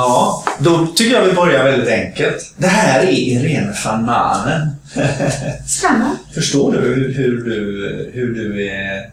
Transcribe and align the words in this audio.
Ja, 0.00 0.44
då 0.58 0.86
tycker 0.86 1.14
jag 1.16 1.24
vi 1.24 1.32
börjar 1.32 1.64
väldigt 1.64 1.88
enkelt. 1.88 2.54
Det 2.56 2.66
här 2.66 3.00
är 3.00 3.10
Irene 3.10 3.74
van 3.84 4.04
Manen. 4.04 4.68
Stämmer. 5.68 6.10
Förstår 6.34 6.72
du 6.72 6.78
hur, 6.78 7.14
hur 7.14 7.44
du 7.44 8.10
hur 8.14 8.34
du 8.34 8.68
är 8.68 9.10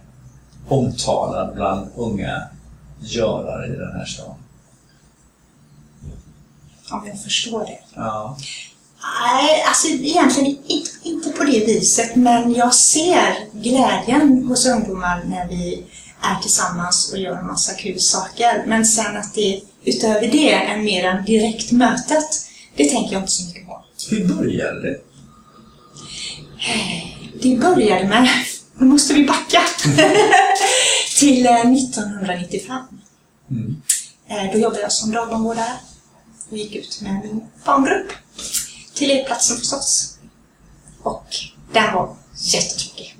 omtalad 0.67 1.55
bland 1.55 1.87
unga 1.95 2.41
görare 2.99 3.67
i 3.67 3.69
den 3.69 3.91
här 3.91 4.05
stan? 4.05 4.35
Om 6.91 7.07
jag 7.07 7.23
förstår 7.23 7.59
det. 7.59 7.79
Ja. 7.95 8.37
Nej, 9.01 9.63
alltså 9.67 9.87
egentligen 9.87 10.47
inte, 10.67 10.89
inte 11.03 11.29
på 11.29 11.43
det 11.43 11.65
viset, 11.65 12.15
men 12.15 12.53
jag 12.53 12.73
ser 12.73 13.35
glädjen 13.51 14.45
hos 14.47 14.65
ungdomar 14.65 15.23
när 15.25 15.47
vi 15.47 15.83
är 16.21 16.41
tillsammans 16.41 17.11
och 17.11 17.19
gör 17.19 17.35
en 17.35 17.47
massa 17.47 17.73
kul 17.73 17.99
saker. 17.99 18.63
Men 18.67 18.85
sen 18.85 19.17
att 19.17 19.33
det 19.33 19.61
utöver 19.83 20.27
det 20.27 20.51
är 20.53 20.77
mer 20.77 21.03
än 21.03 21.25
direkt 21.25 21.71
mötet, 21.71 22.25
det 22.75 22.89
tänker 22.89 23.13
jag 23.13 23.21
inte 23.21 23.31
så 23.31 23.47
mycket 23.47 23.65
på. 23.65 23.83
Hur 24.09 24.27
började 24.27 24.81
det? 24.81 24.99
Det 27.41 27.55
började 27.57 28.07
med, 28.07 28.29
nu 28.77 28.85
måste 28.85 29.13
vi 29.13 29.25
backa, 29.25 29.61
till 31.19 31.45
eh, 31.45 31.71
1995. 31.71 32.77
Mm. 33.51 33.81
Eh, 34.27 34.51
Då 34.53 34.59
jobbade 34.59 34.81
jag 34.81 34.91
som 34.91 35.11
dagbarnvårdare 35.11 35.73
och 36.49 36.57
gick 36.57 36.75
ut 36.75 37.01
med 37.01 37.13
min 37.23 37.41
barngrupp 37.65 38.11
till 38.93 39.07
lekplatsen 39.07 39.57
förstås. 39.57 40.17
Och 41.03 41.25
den 41.73 41.93
var 41.93 42.15
jättetråkig. 42.37 43.17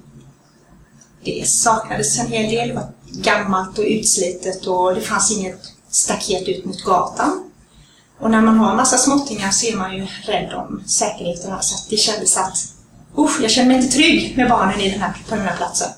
Det 1.24 1.48
saknades 1.48 2.20
en 2.20 2.28
hel 2.28 2.52
del. 2.52 2.68
Det 2.68 2.74
var 2.76 2.92
gammalt 3.24 3.78
och 3.78 3.86
utslitet 3.88 4.66
och 4.66 4.96
det 4.96 5.02
fanns 5.02 5.31
inget 5.31 5.62
staket 5.98 6.48
ut 6.48 6.66
mot 6.66 6.84
gatan. 6.84 7.44
Och 8.20 8.31
när 8.31 8.42
man 8.42 8.58
har 8.58 8.70
en 8.70 8.78
massa 8.78 8.98
småttingar 8.98 9.52
så 9.52 9.66
är 9.66 9.76
man 9.76 9.95
ju 9.95 10.08
rädd 10.26 10.53
om 10.53 10.84
säkerheten. 10.88 11.58
Så 11.62 11.76
att 11.76 11.90
det 11.90 11.98
kändes 11.98 12.38
att 12.38 12.58
usch, 13.17 13.42
jag 13.42 13.52
känner 13.52 13.67
mig 13.67 13.78
inte 13.78 13.95
trygg 13.95 14.38
med 14.38 14.50
barnen 14.50 14.80
i 14.80 14.92
den 14.92 15.02
här, 15.02 15.14
på 15.30 15.36
den 15.36 15.45
här 15.45 15.58
platsen. 15.58 15.90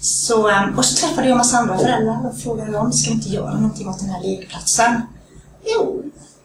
Så, 0.00 0.48
ehm, 0.48 0.78
och 0.78 0.84
så 0.84 0.96
träffade 0.96 1.26
jag 1.26 1.30
en 1.30 1.38
massa 1.38 1.58
andra 1.58 1.78
föräldrar 1.78 2.26
och 2.26 2.38
frågade 2.38 2.78
om 2.78 2.92
ska 2.92 3.10
vi 3.10 3.16
inte 3.16 3.28
göra 3.28 3.54
någonting 3.54 3.88
åt 3.88 3.98
den 3.98 4.08
här 4.08 4.22
lekplatsen. 4.22 5.02
Jo, 5.64 6.02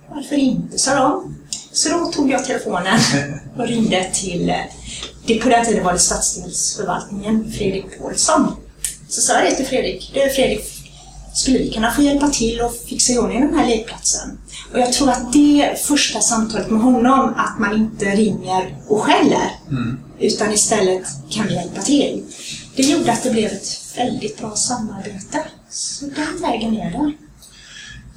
varför 0.10 0.36
inte, 0.36 0.80
sa 0.80 0.96
de. 0.96 1.36
Så 1.72 1.90
då 1.90 2.06
tog 2.06 2.32
jag 2.32 2.46
telefonen 2.46 3.00
och 3.58 3.68
ringde 3.68 4.10
till, 4.14 4.50
eh, 4.50 4.56
det, 5.26 5.40
på 5.40 5.50
den 5.50 5.66
tiden 5.66 5.84
var 5.84 5.94
det 5.94 6.00
stadsdelsförvaltningen, 6.00 7.52
Fredrik 7.52 8.00
Paulsson. 8.00 8.56
Så 9.10 9.22
sa 9.22 9.34
jag 9.34 9.44
det 9.44 9.56
till 9.56 9.66
Fredrik, 9.66 10.12
du 10.14 10.30
Fredrik, 10.30 10.79
skulle 11.34 11.58
vi 11.58 11.72
kunna 11.72 11.92
få 11.92 12.02
hjälpa 12.02 12.30
till 12.30 12.62
och 12.62 12.76
fixa 12.90 13.14
i 13.14 13.18
ordning 13.18 13.42
den 13.42 13.60
här 13.60 13.68
lekplatsen? 13.68 14.38
Och 14.74 14.80
jag 14.80 14.94
tror 14.94 15.10
att 15.10 15.34
det 15.34 15.80
första 15.82 16.20
samtalet 16.20 16.70
med 16.70 16.82
honom, 16.82 17.34
att 17.38 17.60
man 17.60 17.76
inte 17.76 18.06
ringer 18.06 18.76
och 18.88 19.02
skäller, 19.02 19.52
utan 20.20 20.52
istället 20.52 21.04
kan 21.30 21.48
vi 21.48 21.54
hjälpa 21.54 21.82
till. 21.82 22.24
Det 22.76 22.84
gjorde 22.84 23.12
att 23.12 23.24
det 23.24 23.32
blev 23.32 23.46
ett 23.46 23.98
väldigt 23.98 24.40
bra 24.40 24.56
samarbete. 24.56 25.44
Så 25.70 26.06
den 26.06 26.42
vägen 26.42 26.74
är 26.74 26.92
det. 26.92 27.14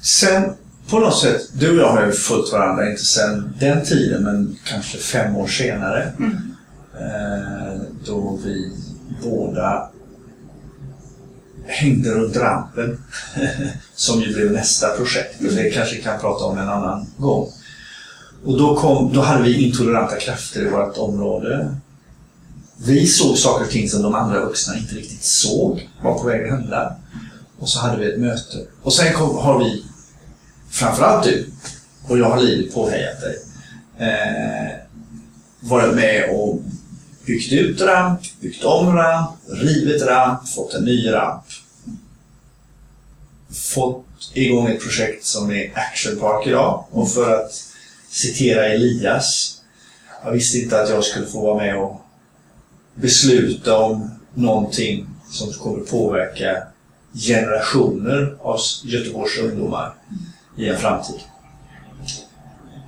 Sen 0.01 0.53
på 0.89 0.99
något 0.99 1.17
sätt, 1.17 1.41
du 1.53 1.69
och 1.69 1.77
jag 1.77 1.91
har 1.91 2.05
ju 2.05 2.11
följt 2.11 2.51
varandra, 2.51 2.89
inte 2.91 3.05
sen 3.05 3.53
den 3.59 3.85
tiden 3.85 4.23
men 4.23 4.57
kanske 4.63 4.97
fem 4.97 5.35
år 5.35 5.47
senare. 5.47 6.13
Eh, 6.99 7.81
då 8.05 8.39
vi 8.43 8.71
båda 9.23 9.89
hängde 11.65 12.09
runt 12.09 12.37
rampen. 12.37 12.97
som 13.95 14.21
ju 14.21 14.33
blev 14.33 14.51
nästa 14.51 14.89
projekt 14.89 15.41
och 15.41 15.53
det 15.53 15.71
kanske 15.71 15.95
vi 15.95 16.01
kan 16.01 16.19
prata 16.19 16.45
om 16.45 16.57
en 16.57 16.69
annan 16.69 17.07
gång. 17.17 17.49
Och 18.45 18.57
då, 18.57 18.75
kom, 18.75 19.13
då 19.13 19.21
hade 19.21 19.43
vi 19.43 19.67
intoleranta 19.67 20.15
krafter 20.15 20.61
i 20.61 20.69
vårt 20.69 20.97
område. 20.97 21.75
Vi 22.85 23.07
såg 23.07 23.37
saker 23.37 23.65
och 23.65 23.71
ting 23.71 23.89
som 23.89 24.01
de 24.01 24.15
andra 24.15 24.45
vuxna 24.45 24.77
inte 24.77 24.95
riktigt 24.95 25.23
såg 25.23 25.89
var 26.01 26.19
på 26.19 26.27
väg 26.27 26.43
att 26.43 26.59
hända. 26.59 26.95
Och 27.59 27.69
så 27.69 27.79
hade 27.79 27.97
vi 27.97 28.13
ett 28.13 28.19
möte. 28.19 28.57
Och 28.81 28.93
sen 28.93 29.13
kom, 29.13 29.37
har 29.37 29.59
vi, 29.59 29.85
framförallt 30.69 31.23
du, 31.23 31.49
och 32.07 32.17
jag 32.17 32.29
har 32.29 32.41
livligt 32.41 32.73
påhejat 32.73 33.21
dig, 33.21 33.37
eh, 33.97 34.71
varit 35.59 35.95
med 35.95 36.29
och 36.29 36.59
byggt 37.25 37.53
ut 37.53 37.81
ramp, 37.81 38.21
byggt 38.41 38.63
om 38.63 38.95
ramp, 38.95 39.29
rivit 39.47 40.01
ramp, 40.01 40.49
fått 40.49 40.73
en 40.73 40.85
ny 40.85 41.11
ramp. 41.11 41.43
Fått 43.51 44.05
igång 44.33 44.67
ett 44.67 44.81
projekt 44.81 45.25
som 45.25 45.51
är 45.51 45.71
Action 45.75 46.19
Park 46.19 46.47
idag. 46.47 46.85
Och 46.91 47.11
för 47.11 47.35
att 47.35 47.51
citera 48.09 48.65
Elias, 48.65 49.57
jag 50.23 50.31
visste 50.31 50.57
inte 50.57 50.81
att 50.81 50.89
jag 50.89 51.03
skulle 51.03 51.25
få 51.25 51.41
vara 51.41 51.57
med 51.57 51.77
och 51.77 52.01
besluta 52.95 53.77
om 53.77 54.11
någonting 54.33 55.07
som 55.31 55.53
kommer 55.53 55.79
påverka 55.79 56.63
generationer 57.13 58.37
av 58.41 58.59
Göteborgs 58.83 59.39
ungdomar 59.39 59.93
i 60.57 60.69
en 60.69 60.77
framtid. 60.77 61.19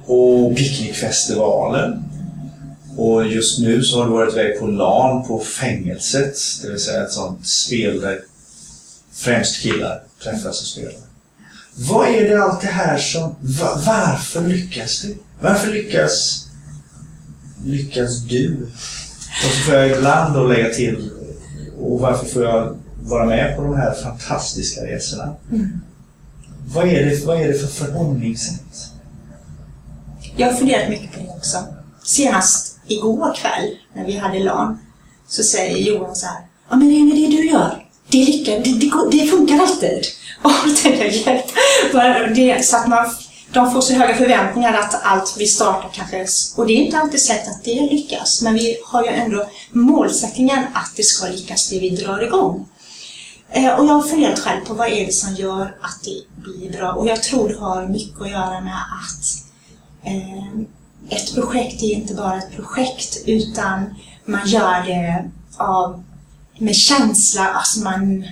Och 0.06 0.56
picknickfestivalen. 0.56 2.04
Och 2.98 3.28
just 3.28 3.60
nu 3.60 3.84
så 3.84 4.00
har 4.00 4.06
du 4.06 4.12
varit 4.12 4.34
iväg 4.34 4.60
på 4.60 4.68
LAN 4.68 5.28
på 5.28 5.40
fängelset, 5.40 6.36
det 6.62 6.70
vill 6.70 6.80
säga 6.80 7.04
ett 7.06 7.12
sånt 7.12 7.48
spel 7.48 8.02
där 8.02 8.20
främst 9.14 9.62
killar 9.62 10.04
träffas 10.24 10.62
och 10.62 10.68
spelar. 10.68 10.94
Vad 11.76 12.08
är 12.08 12.30
det 12.30 12.44
allt 12.44 12.62
det 12.62 12.68
här 12.68 12.98
som... 12.98 13.36
va- 13.42 13.82
varför 13.86 14.42
lyckas 14.42 15.02
du? 15.02 15.18
Varför 15.42 15.72
lyckas... 15.72 16.46
Lyckas 17.66 18.20
du? 18.20 18.58
Och 19.46 19.52
så 19.52 19.62
får 19.66 19.74
jag 19.76 19.98
ibland 19.98 20.34
då 20.34 20.48
lägga 20.48 20.70
till, 20.74 21.10
och 21.80 22.00
varför 22.00 22.26
får 22.26 22.44
jag 22.44 22.78
vara 23.04 23.26
med 23.26 23.56
på 23.56 23.64
de 23.64 23.76
här 23.76 23.94
fantastiska 23.94 24.82
resorna? 24.82 25.36
Vad, 26.74 26.88
är 26.88 27.06
det, 27.06 27.26
vad 27.26 27.42
är 27.42 27.48
det 27.48 27.54
för 27.60 27.68
förhållningssätt? 27.68 28.90
Jag 30.36 30.48
har 30.52 30.54
funderat 30.58 30.90
mycket 30.90 31.12
på 31.14 31.20
det 31.20 31.30
också. 31.38 31.58
Senast 32.04 32.75
igår 32.88 33.36
kväll 33.36 33.78
när 33.94 34.06
vi 34.06 34.18
hade 34.18 34.40
LAN 34.40 34.80
så 35.28 35.44
säger 35.44 35.78
Johan 35.78 36.16
så 36.16 36.26
här. 36.26 36.38
Ja 36.70 36.76
men 36.76 36.90
Rene, 36.90 37.16
det 37.16 37.28
du 37.28 37.46
gör, 37.50 37.86
det, 38.08 38.26
lyckas, 38.26 38.64
det, 38.64 38.80
det, 38.80 38.88
går- 38.88 39.12
det 39.12 39.28
funkar 39.28 39.60
alltid. 39.60 40.06
Och 40.44 42.36
det, 42.36 42.66
så 42.66 42.78
att 42.78 42.88
man, 42.88 43.06
de 43.54 43.72
får 43.72 43.82
så 43.82 43.94
höga 43.94 44.16
förväntningar 44.16 44.74
att 44.74 45.04
allt 45.04 45.36
vi 45.40 45.48
startar 45.48 45.90
kanske... 45.94 46.26
Och 46.58 46.68
det 46.68 46.74
är 46.74 46.78
inte 46.86 46.98
alltid 46.98 47.22
säkert 47.22 47.48
att 47.48 47.64
det 47.64 47.82
lyckas. 47.92 48.42
Men 48.42 48.54
vi 48.54 48.78
har 48.86 49.04
ju 49.04 49.10
ändå 49.10 49.50
målsättningen 49.72 50.60
att 50.74 50.92
det 50.96 51.04
ska 51.04 51.28
lyckas, 51.28 51.70
det 51.70 51.80
vi 51.80 51.90
drar 51.90 52.24
igång. 52.24 52.68
Eh, 53.52 53.80
och 53.80 53.86
jag 53.86 53.94
har 53.94 54.02
funderat 54.02 54.40
själv 54.40 54.66
på 54.66 54.74
vad 54.74 54.88
är 54.88 55.06
det 55.06 55.12
som 55.12 55.36
gör 55.36 55.62
att 55.82 56.04
det 56.04 56.42
blir 56.42 56.72
bra. 56.78 56.92
Och 56.94 57.08
jag 57.08 57.24
tror 57.24 57.50
det 57.50 57.60
har 57.60 57.88
mycket 57.88 58.22
att 58.22 58.30
göra 58.32 58.62
med 58.62 58.74
att 59.02 59.26
eh, 60.08 60.62
ett 61.10 61.34
projekt 61.36 61.84
är 61.84 61.94
inte 61.94 62.14
bara 62.14 62.38
ett 62.38 62.56
projekt 62.56 63.18
utan 63.26 63.96
man 64.26 64.48
gör 64.48 64.86
det 64.86 65.32
av, 65.58 66.04
med 66.58 66.76
känsla. 66.76 67.48
Alltså 67.48 67.80
man, 67.80 68.24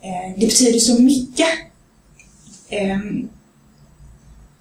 eh, 0.00 0.38
det 0.38 0.46
betyder 0.46 0.78
så 0.78 1.02
mycket. 1.02 1.48
Eh, 2.68 2.96
hur 2.96 3.28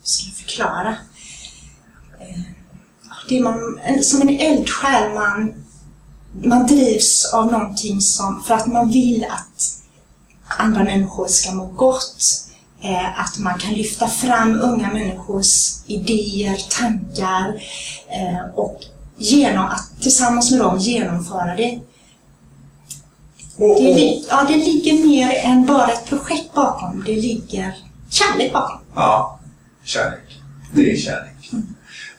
ska 0.04 0.28
jag 0.28 0.36
förklara? 0.36 0.96
Eh, 2.20 2.42
det 3.30 3.38
är 3.38 3.44
man, 3.44 3.80
som 4.04 4.22
en 4.22 4.40
eldsjäl. 4.40 5.14
Man, 5.14 5.54
man 6.44 6.68
drivs 6.68 7.34
av 7.34 7.52
någonting 7.52 8.02
som, 8.02 8.44
för 8.44 8.54
att 8.54 8.68
man 8.68 8.92
vill 8.92 9.26
att 9.30 9.84
andra 10.48 10.84
människor 10.84 11.28
ska 11.28 11.52
må 11.52 11.66
gott. 11.66 12.50
Eh, 12.84 13.20
att 13.20 13.38
man 13.40 13.60
kan 13.60 13.74
lyfta 13.74 14.08
fram 14.08 14.60
unga 14.62 14.94
människors 14.94 15.72
idéer, 15.88 16.58
tankar 16.70 17.54
eh, 18.10 18.46
och 18.56 18.80
genom 19.18 19.66
att 19.66 19.92
tillsammans 20.02 20.52
med 20.52 20.60
dem 20.60 20.78
genomföra 20.80 21.56
det. 21.56 21.80
Och, 23.58 23.82
Det, 23.82 23.90
och, 23.92 23.96
li- 23.96 24.26
ja, 24.30 24.46
det 24.48 24.56
ligger 24.58 25.08
mer 25.08 25.34
än 25.44 25.66
bara 25.66 25.88
ett 25.92 26.06
projekt 26.06 26.54
bakom. 26.54 27.04
Det 27.06 27.16
ligger 27.16 27.76
kärlek 28.10 28.54
bakom. 28.54 28.80
ja, 28.96 29.40
kärlek. 29.84 30.40
Det 30.74 30.92
är 30.92 30.98
kärlek. 30.98 31.52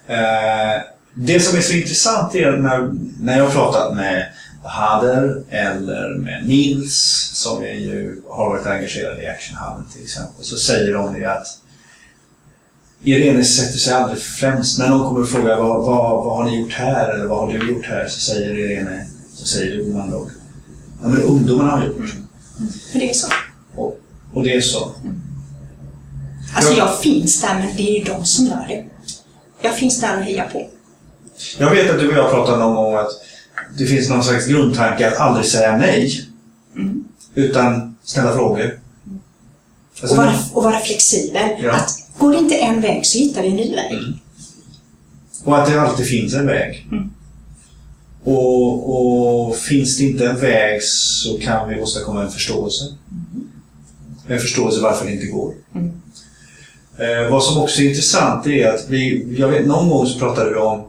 Eh, 0.06 0.82
det 1.14 1.40
som 1.40 1.58
är 1.58 1.62
så 1.62 1.72
intressant 1.72 2.34
är 2.34 2.52
när, 2.56 2.90
när 3.20 3.38
jag 3.38 3.44
har 3.44 3.50
pratat 3.52 3.96
med 3.96 4.26
Hader 4.64 5.42
eller 5.50 6.18
med 6.18 6.46
Nils 6.48 7.23
som 7.34 7.62
ju, 7.64 8.22
har 8.30 8.48
varit 8.50 8.66
engagerad 8.66 9.22
i 9.22 9.26
Action 9.26 9.56
Hubben 9.56 9.86
till 9.92 10.02
exempel, 10.02 10.44
så 10.44 10.56
säger 10.56 10.92
de 10.94 11.20
det 11.20 11.26
att 11.32 11.46
Irene 13.02 13.44
sätter 13.44 13.78
sig 13.78 13.92
aldrig 13.94 14.18
främst. 14.22 14.78
När 14.78 14.88
någon 14.88 15.08
kommer 15.08 15.20
och 15.20 15.28
frågar 15.28 15.56
vad, 15.56 15.84
vad, 15.86 16.24
vad 16.24 16.36
har 16.36 16.44
ni 16.44 16.60
gjort 16.60 16.72
här 16.72 17.14
eller 17.14 17.26
vad 17.26 17.38
har 17.38 17.58
du 17.58 17.68
gjort 17.72 17.86
här 17.86 18.08
så 18.08 18.20
säger 18.20 18.54
Irene, 18.58 19.06
så 19.34 19.46
säger 19.46 19.76
du 19.76 19.98
andra 20.00 20.16
ord, 20.18 20.30
ja 21.02 21.08
men 21.08 21.22
ungdomarna 21.22 21.70
har 21.70 21.86
gjort. 21.86 22.14
För 22.92 22.98
det 22.98 23.10
är 23.10 23.14
så. 23.14 23.28
Och, 23.74 24.00
och 24.34 24.42
det 24.42 24.54
är 24.54 24.60
så. 24.60 24.92
Alltså 26.54 26.72
Ja. 26.72 26.78
jag 26.78 27.00
finns 27.00 27.40
där, 27.40 27.54
men 27.54 27.76
det 27.76 27.82
är 27.82 27.98
ju 27.98 28.04
de 28.04 28.24
som 28.24 28.46
gör 28.46 28.64
det. 28.68 28.84
Jag 29.62 29.76
finns 29.76 30.00
där 30.00 30.16
och 30.18 30.22
hejar 30.24 30.48
på. 30.52 30.68
Jag 31.58 31.70
vet 31.70 31.90
att 31.90 32.00
du 32.00 32.08
och 32.08 32.14
jag 32.14 32.30
pratade 32.30 32.58
någon 32.58 32.74
gång 32.76 32.86
om 32.94 33.00
att 33.00 33.10
det 33.78 33.86
finns 33.86 34.08
någon 34.08 34.24
slags 34.24 34.46
grundtanke 34.46 35.08
att 35.08 35.16
aldrig 35.20 35.46
säga 35.46 35.76
nej. 35.76 36.28
Mm. 37.36 37.50
Utan 37.50 37.96
ställa 38.04 38.32
frågor. 38.32 38.80
Alltså, 40.00 40.16
Och 40.16 40.24
vara, 40.24 40.38
och 40.52 40.64
vara 40.64 40.80
flexibel. 40.80 41.48
Ja. 41.62 41.72
Att 41.72 41.90
går 42.18 42.32
det 42.32 42.38
inte 42.38 42.56
en 42.56 42.80
väg 42.80 43.06
så 43.06 43.18
hittar 43.18 43.42
vi 43.42 43.48
en 43.48 43.56
ny 43.56 43.74
väg. 43.74 43.98
och 45.44 45.58
att 45.58 45.66
det 45.66 45.80
alltid 45.80 46.06
finns 46.06 46.34
en 46.34 46.46
väg. 46.46 46.86
Mm. 46.92 47.10
Och, 48.24 49.48
och 49.48 49.56
finns 49.56 49.98
det 49.98 50.04
inte 50.04 50.26
en 50.28 50.40
väg 50.40 50.82
så 50.82 51.38
kan 51.38 51.68
vi 51.68 51.80
åstadkomma 51.80 52.22
en 52.22 52.30
förståelse. 52.30 52.84
En 54.26 54.40
förståelse 54.40 54.80
varför 54.80 55.06
det 55.06 55.12
inte 55.12 55.26
går. 55.26 55.54
Mm. 55.74 55.92
Eh, 56.98 57.30
vad 57.30 57.44
som 57.44 57.62
också 57.62 57.80
är 57.82 57.88
intressant 57.88 58.46
är 58.46 58.68
att 58.68 58.88
vi, 58.88 59.34
jag 59.38 59.48
vet, 59.48 59.66
någon 59.66 59.88
gång 59.88 60.06
så 60.06 60.18
pratade 60.18 60.50
vi 60.50 60.56
om 60.56 60.84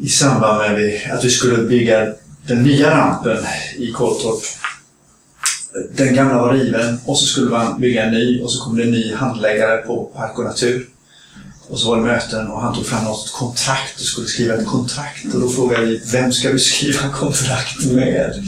i 0.00 0.08
samband 0.08 0.58
med 0.58 1.00
att 1.12 1.24
vi 1.24 1.30
skulle 1.30 1.62
bygga 1.62 2.14
den 2.50 2.62
nya 2.62 2.90
rampen 2.90 3.46
i 3.76 3.92
Kåltorp. 3.92 4.42
Den 5.96 6.14
gamla 6.14 6.38
var 6.38 6.52
riven 6.52 7.00
och 7.04 7.18
så 7.18 7.26
skulle 7.26 7.50
man 7.50 7.80
bygga 7.80 8.04
en 8.04 8.12
ny 8.12 8.42
och 8.42 8.52
så 8.52 8.64
kom 8.64 8.76
det 8.76 8.82
en 8.82 8.90
ny 8.90 9.14
handläggare 9.14 9.76
på 9.76 10.04
Park 10.04 10.38
och 10.38 10.44
Natur. 10.44 10.88
Och 11.68 11.78
så 11.78 11.88
var 11.88 11.96
det 11.96 12.02
möten 12.02 12.48
och 12.48 12.60
han 12.60 12.74
tog 12.74 12.86
fram 12.86 13.04
något 13.04 13.32
kontrakt 13.32 13.94
och 13.94 14.06
skulle 14.06 14.26
skriva 14.26 14.54
ett 14.54 14.66
kontrakt. 14.66 15.34
Och 15.34 15.40
då 15.40 15.48
frågade 15.48 15.86
vi, 15.86 16.02
vem 16.12 16.32
ska 16.32 16.52
du 16.52 16.58
skriva 16.58 17.08
kontrakt 17.12 17.84
med? 17.84 18.44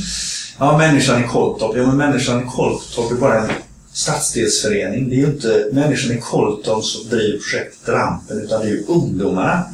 Ja, 0.59 0.79
människan 0.79 1.25
i 1.25 1.29
Kåltorp. 1.29 1.77
Ja, 1.77 1.87
men 1.87 1.97
människan 1.97 2.43
i 2.43 2.51
Kåltorp 2.51 3.11
är 3.13 3.17
bara 3.17 3.41
en 3.41 3.51
stadsdelsförening. 3.93 5.09
Det 5.09 5.15
är 5.15 5.19
ju 5.19 5.27
inte 5.27 5.69
människan 5.73 6.19
i 6.19 6.21
Kolltorp 6.21 6.85
som 6.85 7.09
driver 7.09 7.39
projektet 7.39 7.89
Rampen, 7.89 8.43
utan 8.43 8.61
det 8.61 8.67
är 8.67 8.71
ju 8.71 8.85
ungdomarna. 8.89 9.65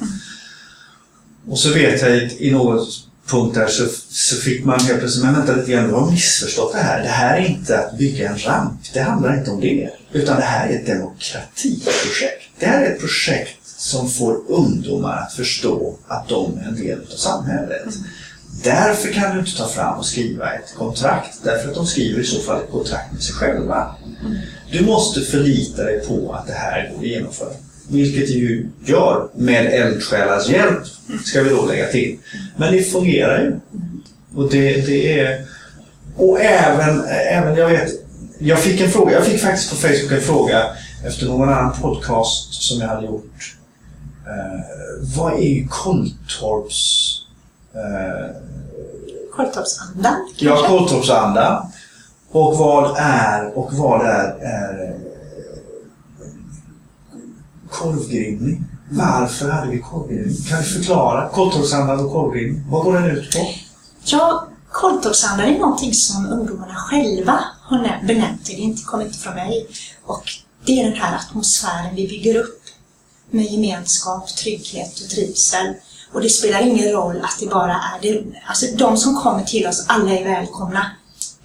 Och 1.48 1.58
så 1.58 1.72
vet 1.72 2.02
jag 2.02 2.16
i, 2.16 2.50
något 2.50 3.07
punkt 3.28 3.54
där 3.54 3.68
så, 3.68 3.84
så 4.10 4.36
fick 4.36 4.64
man 4.64 4.80
helt 4.80 4.98
plötsligt, 4.98 5.24
men 5.24 5.34
vänta 5.34 5.52
lite 5.52 5.72
grann, 5.72 5.88
du 5.88 5.94
har 5.94 6.10
missförstått 6.10 6.72
det 6.72 6.78
här. 6.78 7.02
Det 7.02 7.08
här 7.08 7.38
är 7.38 7.46
inte 7.46 7.78
att 7.78 7.98
bygga 7.98 8.28
en 8.28 8.38
ramp. 8.38 8.80
Det 8.92 9.00
handlar 9.00 9.38
inte 9.38 9.50
om 9.50 9.60
det. 9.60 9.90
Utan 10.12 10.36
det 10.36 10.42
här 10.42 10.68
är 10.68 10.74
ett 10.74 10.86
demokratiprojekt. 10.86 12.44
Det 12.58 12.66
här 12.66 12.84
är 12.84 12.94
ett 12.94 13.00
projekt 13.00 13.58
som 13.64 14.10
får 14.10 14.40
ungdomar 14.48 15.16
att 15.16 15.32
förstå 15.32 15.96
att 16.08 16.28
de 16.28 16.58
är 16.58 16.68
en 16.68 16.76
del 16.76 17.00
av 17.00 17.16
samhället. 17.16 17.94
Därför 18.64 19.12
kan 19.12 19.34
du 19.34 19.40
inte 19.40 19.56
ta 19.56 19.68
fram 19.68 19.98
och 19.98 20.06
skriva 20.06 20.52
ett 20.52 20.74
kontrakt. 20.76 21.38
Därför 21.44 21.68
att 21.68 21.74
de 21.74 21.86
skriver 21.86 22.20
i 22.20 22.24
så 22.24 22.40
fall 22.40 22.62
ett 22.62 22.70
kontrakt 22.70 23.12
med 23.12 23.22
sig 23.22 23.34
själva. 23.34 23.94
Du 24.72 24.84
måste 24.84 25.20
förlita 25.20 25.82
dig 25.82 26.00
på 26.06 26.32
att 26.32 26.46
det 26.46 26.52
här 26.52 26.90
går 26.92 26.98
att 26.98 27.06
genomföra. 27.06 27.52
Vilket 27.88 28.30
ju 28.30 28.68
gör 28.84 29.28
med 29.34 29.66
eldsjälars 29.66 30.48
hjälp, 30.48 30.78
ska 31.24 31.42
vi 31.42 31.50
då 31.50 31.66
lägga 31.66 31.86
till. 31.86 32.18
Men 32.56 32.72
det 32.72 32.82
fungerar 32.82 33.42
ju. 33.42 33.60
Och 34.34 34.50
det, 34.50 34.86
det 34.86 35.20
är... 35.20 35.44
Och 36.16 36.40
även, 36.40 37.04
även, 37.30 37.54
jag 37.56 37.68
vet, 37.68 37.90
jag 38.38 38.58
fick 38.58 38.80
en 38.80 38.90
fråga, 38.90 39.12
jag 39.12 39.24
fick 39.24 39.40
faktiskt 39.40 39.70
på 39.70 39.76
Facebook 39.76 40.12
en 40.12 40.20
fråga 40.20 40.64
efter 41.06 41.26
någon 41.26 41.48
annan 41.48 41.72
podcast 41.80 42.62
som 42.62 42.80
jag 42.80 42.88
hade 42.88 43.06
gjort. 43.06 43.56
Eh, 44.26 44.60
vad 45.16 45.32
är 45.32 45.66
Kolltorps... 45.68 47.14
Eh, 47.74 48.36
Kolltorpsandan 49.36 50.14
Ja, 50.36 50.56
kanske? 50.56 50.68
Kolltorpsanda. 50.68 51.70
Och 52.30 52.58
vad 52.58 52.96
är, 52.98 53.58
och 53.58 53.72
vad 53.72 54.06
är, 54.06 54.34
är 54.40 54.94
korvgrillning? 57.70 58.64
Varför 58.90 59.48
hade 59.50 59.70
vi 59.70 59.78
korvgrillning? 59.78 60.36
Kan 60.48 60.58
du 60.58 60.64
förklara 60.64 61.28
Koltorpshandlare 61.28 61.98
och 61.98 62.12
korvgrillning? 62.12 62.64
Vad 62.70 62.84
går 62.84 62.94
den 62.94 63.04
ut 63.10 63.32
på? 63.32 63.38
Ja, 64.04 64.48
koltorpshandlare 64.72 65.54
är 65.54 65.58
någonting 65.58 65.94
som 65.94 66.26
ungdomarna 66.26 66.74
själva 66.74 67.44
har 67.62 68.06
benämnt 68.06 68.46
det. 68.46 68.52
Det 68.52 68.58
inte- 68.62 68.82
kommer 68.84 69.04
inte 69.04 69.18
från 69.18 69.34
mig. 69.34 69.66
Och 70.06 70.22
det 70.66 70.80
är 70.80 70.84
den 70.90 71.00
här 71.00 71.16
atmosfären 71.16 71.94
vi 71.94 72.08
bygger 72.08 72.36
upp 72.36 72.62
med 73.30 73.44
gemenskap, 73.44 74.28
trygghet 74.36 75.00
och 75.00 75.10
trivsel. 75.10 75.74
Och 76.12 76.20
det 76.20 76.28
spelar 76.28 76.60
ingen 76.60 76.92
roll 76.92 77.20
att 77.22 77.36
det 77.40 77.46
bara 77.46 77.72
är 77.72 78.02
det. 78.02 78.24
Alltså 78.46 78.66
de 78.76 78.96
som 78.96 79.16
kommer 79.16 79.42
till 79.44 79.66
oss, 79.66 79.84
alla 79.88 80.10
är 80.12 80.24
välkomna. 80.24 80.86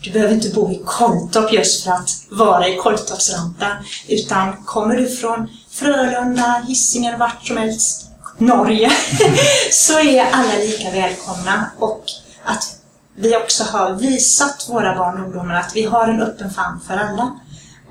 Du 0.02 0.12
behöver 0.12 0.34
inte 0.34 0.50
bo 0.50 0.72
i 0.72 0.82
Koltorp 0.86 1.54
just 1.54 1.84
för 1.84 1.92
att 1.92 2.10
vara 2.32 2.68
i 2.68 2.76
Koltorpsrampen. 2.78 3.72
Utan 4.08 4.64
kommer 4.66 4.96
du 4.96 5.10
från 5.10 5.48
Frölunda, 5.74 6.64
Hisingen, 6.68 7.20
vart 7.20 7.48
som 7.48 7.58
helst, 7.58 8.08
Norge, 8.38 8.92
så 9.72 10.00
är 10.00 10.26
alla 10.32 10.56
lika 10.56 10.92
välkomna. 10.92 11.72
Och 11.80 12.04
att 12.44 12.78
vi 13.16 13.38
också 13.38 13.64
har 13.64 13.94
visat 13.94 14.66
våra 14.70 14.96
barn 14.96 15.20
och 15.20 15.26
ungdomar 15.26 15.56
att 15.56 15.72
vi 15.76 15.84
har 15.84 16.08
en 16.08 16.22
öppen 16.22 16.50
famn 16.50 16.80
för 16.88 16.94
alla. 16.94 17.40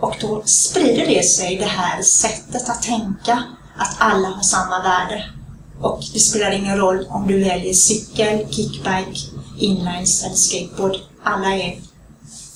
Och 0.01 0.17
då 0.21 0.43
sprider 0.45 1.07
det 1.07 1.23
sig, 1.23 1.57
det 1.57 1.65
här 1.65 2.03
sättet 2.03 2.69
att 2.69 2.83
tänka, 2.83 3.43
att 3.77 3.97
alla 3.99 4.29
har 4.29 4.43
samma 4.43 4.83
värde. 4.83 5.25
Och 5.81 6.03
det 6.13 6.19
spelar 6.19 6.51
ingen 6.51 6.79
roll 6.79 7.07
om 7.09 7.27
du 7.27 7.45
väljer 7.45 7.75
cykel, 7.75 8.47
kickbike, 8.51 9.21
inlines 9.59 10.25
eller 10.25 10.35
skateboard. 10.35 10.97
Alla 11.25 11.55
är 11.55 11.81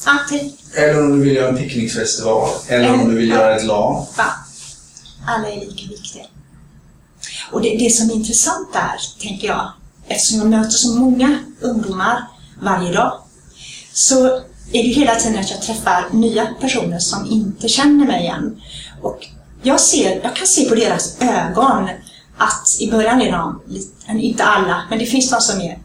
alltid, 0.05 0.53
Eller 0.75 1.03
om 1.03 1.19
du 1.19 1.25
vill 1.25 1.37
göra 1.37 1.49
en 1.49 1.57
picknickfestival. 1.57 2.49
Eller 2.69 2.95
om 2.95 3.09
du 3.09 3.15
vill 3.15 3.29
göra 3.29 3.57
ett 3.57 3.65
LAN. 3.65 4.07
Alla 5.27 5.49
är 5.49 5.61
lika 5.61 5.89
viktiga. 5.89 6.25
Och 7.53 7.63
det, 7.63 7.77
det 7.77 7.91
som 7.91 8.11
är 8.11 8.15
intressant 8.15 8.73
där, 8.73 9.01
tänker 9.21 9.47
jag, 9.47 9.73
eftersom 10.09 10.39
jag 10.39 10.49
möter 10.49 10.71
så 10.71 10.95
många 10.95 11.39
ungdomar 11.61 12.27
varje 12.63 12.93
dag, 12.93 13.21
så 13.93 14.27
är 14.73 14.83
det 14.83 14.89
hela 14.89 15.15
tiden 15.15 15.39
att 15.39 15.51
jag 15.51 15.63
träffar 15.63 16.09
nya 16.13 16.47
personer 16.61 16.99
som 16.99 17.27
inte 17.27 17.69
känner 17.69 18.07
mig 18.07 18.23
igen. 18.23 18.61
Och 19.03 19.27
jag, 19.63 19.81
ser, 19.81 20.21
jag 20.23 20.37
kan 20.37 20.47
se 20.47 20.69
på 20.69 20.75
deras 20.75 21.21
ögon 21.21 21.89
att 22.39 22.77
i 22.81 22.91
början 22.91 23.23
är 23.23 23.33
de, 23.33 23.61
inte 24.09 24.45
alla, 24.45 24.83
men 24.91 24.99
det 24.99 25.07
finns 25.07 25.31
de 25.31 25.41
som 25.41 25.61
är 25.61 25.79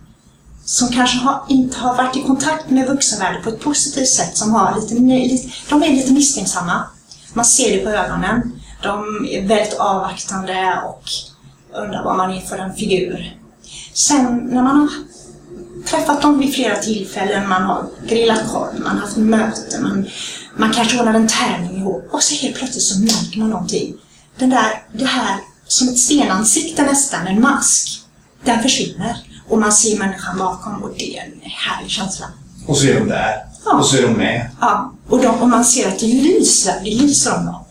som 0.66 0.88
kanske 0.88 1.18
har, 1.18 1.44
inte 1.50 1.78
har 1.78 1.96
varit 1.96 2.18
i 2.18 2.22
kontakt 2.22 2.70
med 2.70 2.88
vuxenvärlden 2.88 3.44
på 3.44 3.50
ett 3.50 3.60
positivt 3.60 4.08
sätt, 4.08 4.38
som 4.38 4.54
har 4.54 4.82
lite, 4.82 4.96
lite, 4.96 5.50
de 5.70 5.84
är 5.84 5.90
lite 5.90 6.14
misstänksamma. 6.14 6.84
Man 7.34 7.46
ser 7.46 7.78
det 7.78 7.84
på 7.84 7.90
ögonen. 7.90 8.61
De 8.84 9.26
är 9.30 9.48
väldigt 9.48 9.80
avvaktande 9.80 10.82
och 10.86 11.04
undrar 11.74 12.04
vad 12.04 12.18
man 12.18 12.32
är 12.32 12.42
för 12.42 12.58
en 12.58 12.74
figur. 12.74 13.38
Sen 13.94 14.38
när 14.38 14.64
man 14.64 14.80
har 14.80 14.90
träffat 15.86 16.22
dem 16.22 16.40
vid 16.40 16.54
flera 16.54 16.76
tillfällen, 16.76 17.50
man 17.50 17.64
har 17.64 17.86
grillat 18.08 18.52
korv, 18.52 18.80
man 18.80 18.96
har 18.96 19.02
haft 19.02 19.18
möten, 19.18 19.84
man, 19.84 20.06
man 20.58 20.74
kanske 20.74 21.00
ordnar 21.00 21.14
en 21.14 21.28
tävling 21.28 21.78
ihop 21.78 22.10
och 22.12 22.24
så 22.24 22.36
helt 22.36 22.56
plötsligt 22.56 22.84
så 22.84 23.00
märker 23.00 23.40
man 23.40 23.50
någonting. 23.50 23.94
Den 24.38 24.50
där, 24.50 24.84
det 24.94 25.06
här 25.06 25.38
som 25.68 25.88
ett 25.88 26.00
stenansikte 26.00 26.84
nästan, 26.84 27.28
en 27.28 27.42
mask, 27.42 28.02
den 28.44 28.62
försvinner. 28.62 29.18
Och 29.50 29.60
man 29.60 29.72
ser 29.72 30.00
människan 30.00 30.38
bakom 30.38 30.84
och 30.84 30.90
det 30.98 31.18
är 31.18 31.24
en 31.24 31.42
härlig 31.44 31.92
känsla. 31.92 32.26
Och 32.68 32.78
så 32.78 32.88
är 32.88 33.00
de 33.00 33.08
där. 33.08 33.46
Ja. 33.66 33.78
Och 33.78 33.86
så 33.86 33.98
är 33.98 34.02
de 34.02 34.14
med. 34.14 34.50
Ja, 34.62 34.94
och, 35.10 35.22
de, 35.22 35.28
och 35.28 35.50
man 35.50 35.66
ser 35.66 35.88
att 35.88 36.00
det 36.00 36.06
lyser, 36.06 36.74
det 36.84 36.90
lyser 36.90 37.38
om 37.38 37.46
dem. 37.46 37.66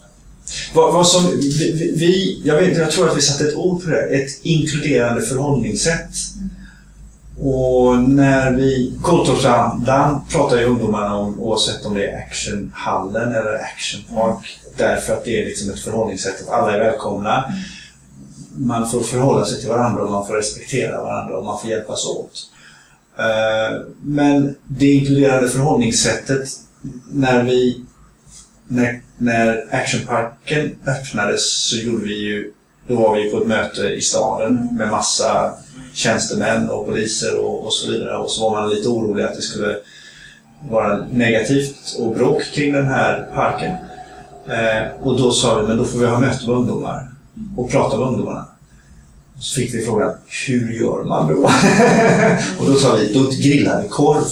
Vad, 0.75 0.93
vad 0.95 1.07
som, 1.07 1.27
vi, 1.41 1.93
vi- 1.97 2.43
jag, 2.45 2.57
vet, 2.61 2.79
jag 2.79 2.91
tror 2.91 3.09
att 3.11 3.17
vi 3.17 3.21
satte 3.23 3.45
ett 3.49 3.55
ord 3.57 3.85
på 3.85 3.91
det. 3.91 4.03
Ett 4.03 4.31
inkluderande 4.43 5.23
förhållningssätt. 5.23 6.11
Och 7.43 7.99
när 8.03 8.51
vi... 8.53 8.99
Kolltorpsandan 9.03 10.21
pratar 10.29 10.57
ju 10.59 10.65
ungdomarna 10.65 11.15
om 11.17 11.41
oavsett 11.41 11.87
om 11.87 11.95
det 11.95 12.07
är 12.11 12.17
actionhallen 12.19 13.29
eller 13.29 13.55
actionpark. 13.55 14.59
Därför 14.77 15.13
att 15.13 15.25
det 15.25 15.43
är 15.43 15.47
liksom 15.47 15.71
ett 15.71 15.81
förhållningssätt 15.81 16.43
att 16.43 16.49
alla 16.49 16.75
är 16.75 16.79
välkomna. 16.79 17.45
Man 18.57 18.91
får 18.91 19.01
förhålla 19.01 19.45
sig 19.47 19.61
till 19.61 19.69
varandra 19.69 20.03
och 20.03 20.11
man 20.11 20.27
får 20.27 20.35
respektera 20.35 21.03
varandra 21.03 21.39
och 21.39 21.45
man 21.45 21.61
får 21.61 21.71
hjälpas 21.71 22.07
åt. 22.07 22.33
Eh, 23.19 23.81
men 24.03 24.55
det 24.69 24.87
inkluderande 24.87 25.49
förhållningssättet 25.49 26.49
när 27.13 27.43
vi 27.45 27.85
när, 28.69 29.01
när 29.21 29.65
Actionparken 29.71 30.77
öppnades 30.87 31.69
så 31.69 31.77
gjorde 31.77 32.05
vi 32.05 32.19
ju, 32.19 32.53
då 32.89 32.97
var 32.97 33.17
vi 33.17 33.31
på 33.31 33.39
ett 33.39 33.47
möte 33.47 33.83
i 33.83 34.01
staden 34.01 34.69
med 34.73 34.89
massa 34.91 35.55
tjänstemän 35.93 36.71
och 36.71 36.87
poliser 36.87 37.39
och, 37.39 37.67
och 37.67 37.73
så 37.73 37.91
vidare. 37.91 38.17
Och 38.17 38.31
så 38.31 38.43
var 38.43 38.61
man 38.61 38.71
lite 38.71 38.89
orolig 38.89 39.25
att 39.25 39.37
det 39.37 39.43
skulle 39.43 39.77
vara 40.69 41.07
negativt 41.13 41.97
och 41.99 42.15
bråk 42.15 42.43
kring 42.55 42.73
den 42.73 42.87
här 42.87 43.27
parken. 43.35 43.77
Eh, 44.49 45.07
och 45.07 45.19
då 45.19 45.33
sa 45.33 45.61
vi, 45.61 45.69
men 45.69 45.77
då 45.77 45.85
får 45.85 45.99
vi 45.99 46.07
ha 46.07 46.21
möte 46.21 46.47
med 46.47 46.57
ungdomar 46.57 47.09
och 47.57 47.71
prata 47.71 47.97
med 47.97 48.07
ungdomarna. 48.07 48.47
Så 49.41 49.61
fick 49.61 49.75
vi 49.75 49.85
frågan, 49.85 50.15
hur 50.47 50.73
gör 50.73 51.05
man 51.05 51.29
då? 51.29 51.43
och 52.59 52.67
då 52.67 52.75
sa 52.75 52.97
vi, 52.97 53.13
då 53.15 53.31
grillar 53.31 53.83
vi 53.83 53.89
korv. 53.89 54.25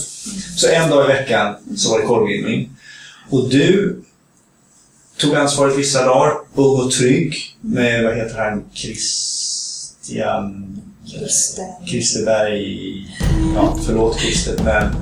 Så 0.55 0.67
en 0.67 0.89
dag 0.89 1.05
i 1.05 1.07
veckan 1.07 1.55
så 1.77 1.91
var 1.91 1.99
det 1.99 2.05
korvgrillning. 2.05 2.69
Och 3.29 3.49
du 3.49 4.01
tog 5.19 5.35
ansvaret 5.35 5.77
vissa 5.77 6.05
dagar. 6.05 6.33
Och 6.55 6.91
trygg 6.91 7.35
med, 7.61 8.03
vad 8.03 8.15
heter 8.15 8.37
han, 8.37 8.63
Christian... 8.73 10.75
Christer. 11.05 11.65
Christer 11.87 12.25
Berg... 12.25 13.17
Ja, 13.55 13.77
förlåt 13.85 14.19
Christer. 14.19 14.55
Men, 14.63 14.95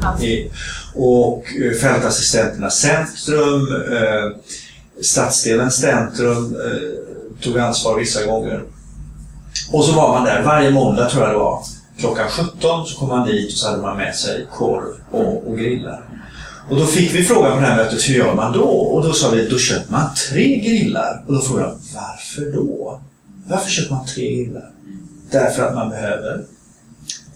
och 0.96 1.44
eh, 1.62 1.72
fältassistenterna 1.72 2.70
Centrum, 2.70 3.84
eh, 3.92 4.38
stadsdelen 5.02 5.72
Centrum 5.72 6.56
eh, 6.56 7.44
tog 7.44 7.60
ansvar 7.60 8.00
vissa 8.00 8.26
gånger. 8.26 8.64
Och 9.72 9.86
så 9.86 9.92
var 9.92 10.14
man 10.14 10.26
där 10.26 10.44
varje 10.44 10.72
måndag 10.72 11.10
tror 11.10 11.24
jag 11.24 11.34
det 11.34 11.38
var. 11.38 11.64
Klockan 12.00 12.30
17 12.30 12.86
så 12.86 13.00
kom 13.00 13.10
man 13.10 13.28
dit 13.28 13.52
och 13.52 13.58
så 13.58 13.70
hade 13.70 13.82
man 13.82 13.98
med 13.98 14.16
sig 14.16 14.48
korv 14.54 14.94
och, 15.12 15.48
och 15.48 15.58
grillar. 15.58 16.07
Och 16.70 16.76
då 16.76 16.86
fick 16.86 17.16
vi 17.16 17.24
frågan 17.24 17.52
på 17.54 17.60
det 17.60 17.66
här 17.66 17.76
mötet, 17.78 18.10
hur 18.10 18.16
gör 18.16 18.36
man 18.36 18.54
då? 18.54 18.64
Och 18.70 19.04
då 19.04 19.14
sa 19.14 19.30
vi, 19.30 19.48
då 19.50 19.58
köper 19.58 19.92
man 19.92 20.10
tre 20.30 20.56
grillar. 20.60 21.24
Och 21.28 21.34
då 21.34 21.42
frågade 21.42 21.68
jag, 21.68 21.78
varför 22.02 22.52
då? 22.54 23.02
Varför 23.48 23.70
köper 23.70 23.96
man 23.96 24.06
tre 24.06 24.36
grillar? 24.36 24.72
Därför 25.32 25.64
att 25.64 25.76
man 25.76 25.90
behöver 25.90 26.46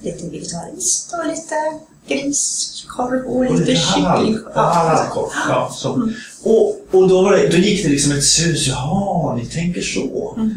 Lite 0.04 0.30
vegetariskt 0.30 1.14
och 1.14 1.28
lite 1.28 1.56
griskorv 2.08 3.26
och 3.26 3.38
Och 3.38 3.60
lite 3.60 3.76
kyckling. 3.76 4.38
och 4.56 4.62
halalkorv. 4.62 5.30
Ja, 5.50 5.72
så. 5.76 6.10
Och, 6.44 6.82
och 6.92 7.10
då, 7.10 7.22
var 7.22 7.32
det, 7.32 7.48
då 7.48 7.58
gick 7.58 7.84
det 7.84 7.90
liksom 7.90 8.12
ett 8.12 8.24
sus. 8.24 8.68
Jaha, 8.68 9.36
ni 9.36 9.46
tänker 9.46 9.82
så. 9.82 10.34
Mm. 10.38 10.54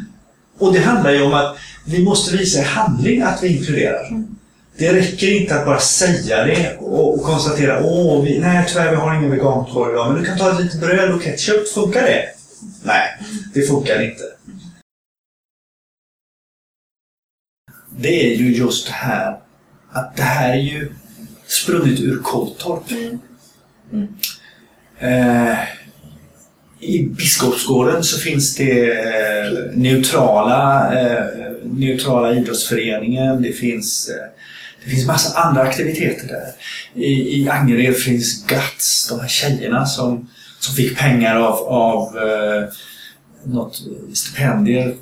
Och 0.59 0.73
det 0.73 0.79
handlar 0.79 1.11
ju 1.11 1.23
om 1.23 1.35
att 1.35 1.57
vi 1.87 2.05
måste 2.05 2.37
visa 2.37 2.59
i 2.59 2.63
handling 2.65 3.23
att 3.23 3.43
vi 3.43 3.49
inkluderar. 3.59 4.09
Mm. 4.09 4.37
Det 4.77 4.93
räcker 4.93 5.41
inte 5.41 5.55
att 5.55 5.67
bara 5.67 5.81
säga 5.81 6.45
det 6.45 6.77
och, 6.77 7.15
och 7.15 7.23
konstatera 7.23 7.85
åh, 7.85 8.25
vi, 8.25 8.39
nej 8.39 8.65
tyvärr 8.69 8.91
vi 8.91 8.97
har 8.97 9.15
ingen 9.15 9.31
vegankorv 9.31 9.93
idag, 9.93 10.13
men 10.13 10.23
du 10.23 10.29
kan 10.29 10.39
ta 10.39 10.53
ett 10.53 10.61
litet 10.65 10.81
bröd 10.81 11.15
och 11.15 11.23
ketchup. 11.23 11.69
Funkar 11.69 12.03
det? 12.03 12.25
Nej, 12.85 13.19
det 13.55 13.63
funkar 13.63 14.03
inte. 14.03 14.23
Det 17.99 18.33
är 18.33 18.37
ju 18.37 18.57
just 18.57 18.87
det 18.87 18.93
här 18.93 19.41
att 19.91 20.17
det 20.17 20.23
här 20.23 20.53
är 20.53 20.61
ju 20.61 20.93
sprunget 21.47 22.01
ur 22.01 22.19
Kolltorp. 22.23 22.83
Eh, 24.99 25.59
I 26.81 27.03
Biskopsgården 27.03 28.05
så 28.05 28.19
finns 28.19 28.57
det 28.57 28.93
eh, 28.93 29.53
neutrala, 29.75 30.93
eh, 31.01 31.25
neutrala 31.63 32.35
idrottsföreningen. 32.35 33.43
Det 33.43 33.53
finns, 33.53 34.09
eh, 34.09 34.29
det 34.85 34.91
finns 34.91 35.07
massa 35.07 35.39
andra 35.39 35.63
aktiviteter 35.63 36.29
där. 36.29 36.53
I, 37.03 37.41
i 37.41 37.49
Angered 37.49 37.97
finns 37.97 38.47
GUTS, 38.47 39.09
de 39.09 39.21
här 39.21 39.29
tjejerna 39.29 39.87
som, 39.87 40.29
som 40.61 40.75
fick 40.75 40.99
pengar 40.99 41.37
av, 41.37 41.55
av 41.55 42.19
eh, 42.19 42.69
något 43.45 43.83
stipendier 44.15 44.95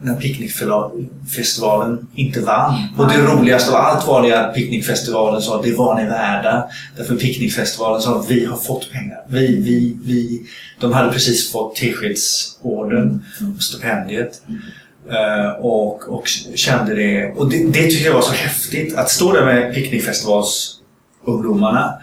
när 0.00 0.14
picknickfestivalen 0.14 2.06
inte 2.14 2.40
vann. 2.40 2.88
Och 2.98 3.08
det 3.08 3.18
roligaste 3.18 3.70
av 3.70 3.76
allt 3.76 4.06
var 4.06 4.22
det 4.22 4.40
att 4.40 4.54
picknickfestivalen 4.54 5.42
sa 5.42 5.56
att 5.56 5.62
det 5.62 5.72
var 5.72 6.02
ni 6.02 6.08
värda. 6.08 6.64
Därför 6.96 7.16
picknickfestivalen 7.16 8.02
sa 8.02 8.20
att 8.20 8.30
vi 8.30 8.44
har 8.44 8.56
fått 8.56 8.92
pengar. 8.92 9.18
Vi, 9.28 9.46
vi, 9.60 9.96
vi. 10.04 10.42
De 10.80 10.92
hade 10.92 11.12
precis 11.12 11.52
fått 11.52 11.76
teskedsorden 11.76 13.24
och 13.56 13.62
stipendiet. 13.62 14.42
Eh, 15.10 15.50
och, 15.60 16.08
och 16.08 16.28
kände 16.54 16.94
det. 16.94 17.32
Och 17.32 17.50
det, 17.50 17.66
det 17.66 17.82
tyckte 17.82 18.06
jag 18.06 18.14
var 18.14 18.22
så 18.22 18.32
häftigt 18.32 18.96
att 18.96 19.10
stå 19.10 19.32
där 19.32 19.44
med 19.44 19.74
picknickfestivalsungdomarna 19.74 21.94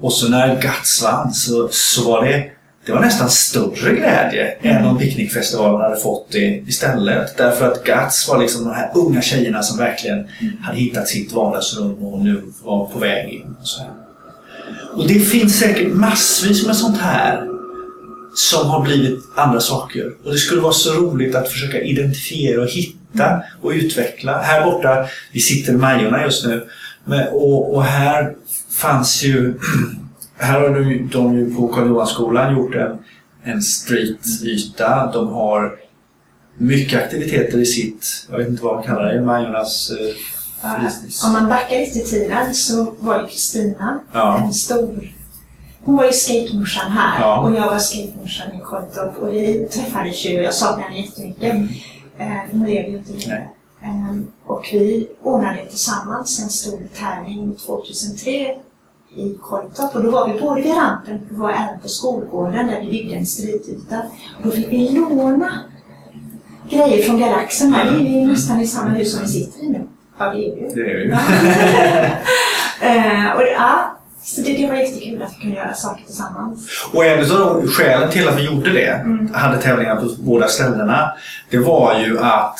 och 0.00 0.12
så 0.12 0.28
när 0.28 0.62
Guts 0.62 1.02
vann 1.02 1.34
så, 1.34 1.68
så 1.70 2.10
var 2.10 2.24
det 2.24 2.50
det 2.86 2.92
var 2.92 3.00
nästan 3.00 3.30
större 3.30 3.92
glädje 3.92 4.56
än 4.62 4.84
om 4.84 4.98
picknickfestivalen 4.98 5.80
hade 5.80 6.00
fått 6.00 6.32
det 6.32 6.62
istället. 6.66 7.36
Därför 7.36 7.72
att 7.72 7.84
Guts 7.84 8.28
var 8.28 8.38
liksom 8.38 8.64
de 8.64 8.74
här 8.74 8.90
unga 8.94 9.22
tjejerna 9.22 9.62
som 9.62 9.78
verkligen 9.78 10.28
hade 10.62 10.78
hittat 10.78 11.08
sitt 11.08 11.32
vardagsrum 11.32 11.92
och 11.92 12.18
nu 12.18 12.42
var 12.62 12.86
på 12.86 12.98
väg 12.98 13.32
in. 13.32 13.56
Och, 13.60 13.66
så 13.66 13.82
och 14.94 15.08
det 15.08 15.20
finns 15.20 15.58
säkert 15.58 15.94
massvis 15.94 16.66
med 16.66 16.76
sånt 16.76 16.98
här 16.98 17.53
som 18.34 18.66
har 18.66 18.82
blivit 18.82 19.18
andra 19.36 19.60
saker. 19.60 20.12
Och 20.24 20.32
det 20.32 20.38
skulle 20.38 20.60
vara 20.60 20.72
så 20.72 20.92
roligt 20.94 21.34
att 21.34 21.48
försöka 21.48 21.80
identifiera 21.80 22.62
och 22.62 22.68
hitta 22.68 23.42
och 23.62 23.70
utveckla. 23.70 24.38
Här 24.38 24.64
borta, 24.64 25.06
vi 25.32 25.40
sitter 25.40 25.72
i 25.72 25.76
Majorna 25.76 26.22
just 26.22 26.46
nu, 26.46 26.66
men, 27.04 27.28
och, 27.28 27.74
och 27.74 27.84
här 27.84 28.34
fanns 28.70 29.22
ju 29.22 29.54
här 30.36 30.60
har 30.60 30.70
de, 30.70 31.08
de 31.12 31.38
ju 31.38 31.54
på 31.54 31.68
Karl 31.68 31.88
Johan-skolan 31.88 32.54
gjort 32.54 32.74
en, 32.74 32.98
en 33.44 33.62
streetyta. 33.62 35.10
De 35.12 35.28
har 35.28 35.72
mycket 36.58 37.02
aktiviteter 37.02 37.58
i 37.58 37.66
sitt, 37.66 38.26
jag 38.30 38.38
vet 38.38 38.48
inte 38.48 38.62
vad 38.64 38.74
man 38.74 38.84
kallar 38.84 39.12
det, 39.14 39.20
Majornas... 39.22 39.90
Eh, 39.90 40.14
Om 41.26 41.32
man 41.32 41.48
backar 41.48 41.76
lite 41.78 41.98
i 41.98 42.04
tiden 42.04 42.54
så 42.54 42.94
var 43.00 43.20
ju 43.20 43.26
Kristina 43.26 44.00
Ja. 44.12 44.38
en 44.44 44.54
stor... 44.54 45.10
Hon 45.84 45.96
var 45.96 46.04
ju 46.04 46.12
skatemorsan 46.12 46.90
här 46.90 47.20
Ja. 47.20 47.40
och 47.40 47.54
jag 47.54 47.66
var 47.70 47.78
skatemorsan 47.78 48.46
i 48.54 48.60
Kortorp 48.60 49.18
och 49.22 49.32
vi 49.32 49.68
träffades 49.72 50.24
ju 50.26 50.38
och 50.38 50.44
jag 50.44 50.54
saknar 50.54 50.84
henne 50.84 51.00
jättemycket. 51.00 51.54
Eh, 52.18 52.26
hon 52.52 52.64
lever 52.64 52.88
ju 52.88 52.96
inte 52.98 53.12
längre. 53.12 53.48
Nej. 53.82 53.90
Eh, 53.90 54.16
och 54.46 54.68
vi 54.72 55.08
ordnade 55.22 55.64
tillsammans 55.70 56.40
en 56.42 56.48
stor 56.48 56.78
tävling 56.98 57.54
2003 57.66 58.30
i 59.16 59.34
Kortorp 59.42 59.94
och 59.96 60.02
då 60.02 60.10
var 60.10 60.32
vi 60.32 60.40
både 60.40 60.62
vid 60.62 60.72
rampen 60.76 61.14
och 61.14 61.20
vi 61.30 61.36
var 61.36 61.50
även 61.50 61.80
på 61.82 61.88
skolgården 61.88 62.66
där 62.66 62.80
vi 62.80 62.90
byggde 62.90 63.14
en 63.14 63.26
stridyta. 63.26 63.98
Och 64.38 64.42
då 64.44 64.50
fick 64.50 64.68
vi 64.72 64.88
låna 64.88 65.50
grejer 66.70 67.02
från 67.02 67.18
Galaxen 67.20 67.74
här. 67.74 67.84
Det 67.84 67.96
är 67.96 68.20
ju 68.20 68.26
nästan 68.26 68.60
i 68.60 68.66
samma 68.66 68.90
hus 68.90 69.12
som 69.12 69.22
vi 69.22 69.28
sitter 69.28 69.62
i 69.62 69.68
nu. 69.68 69.86
Ja, 70.18 70.24
det 70.24 70.46
är 70.48 70.56
det 70.56 70.60
ju. 70.60 70.68
Det 70.68 70.90
är 70.90 70.98
ju. 70.98 71.10
Ja. 72.80 72.86
Eh, 72.88 73.36
och 73.36 73.42
ja, 73.42 73.93
så 74.24 74.40
det, 74.40 74.56
det 74.56 74.66
var 74.66 74.74
jättekul 74.74 75.22
att 75.22 75.32
vi 75.36 75.40
kunde 75.42 75.56
göra 75.56 75.74
saker 75.74 76.04
tillsammans. 76.04 76.68
Och 76.92 77.04
en 77.04 77.32
av 77.32 77.66
skälen 77.66 78.10
till 78.10 78.28
att 78.28 78.38
vi 78.38 78.44
gjorde 78.44 78.72
det, 78.72 78.90
Mm. 78.90 79.34
hade 79.34 79.58
tävlingar 79.62 79.96
på 79.96 80.08
båda 80.18 80.48
ställena, 80.48 81.12
det 81.50 81.58
var 81.58 81.98
ju 81.98 82.18
att 82.18 82.56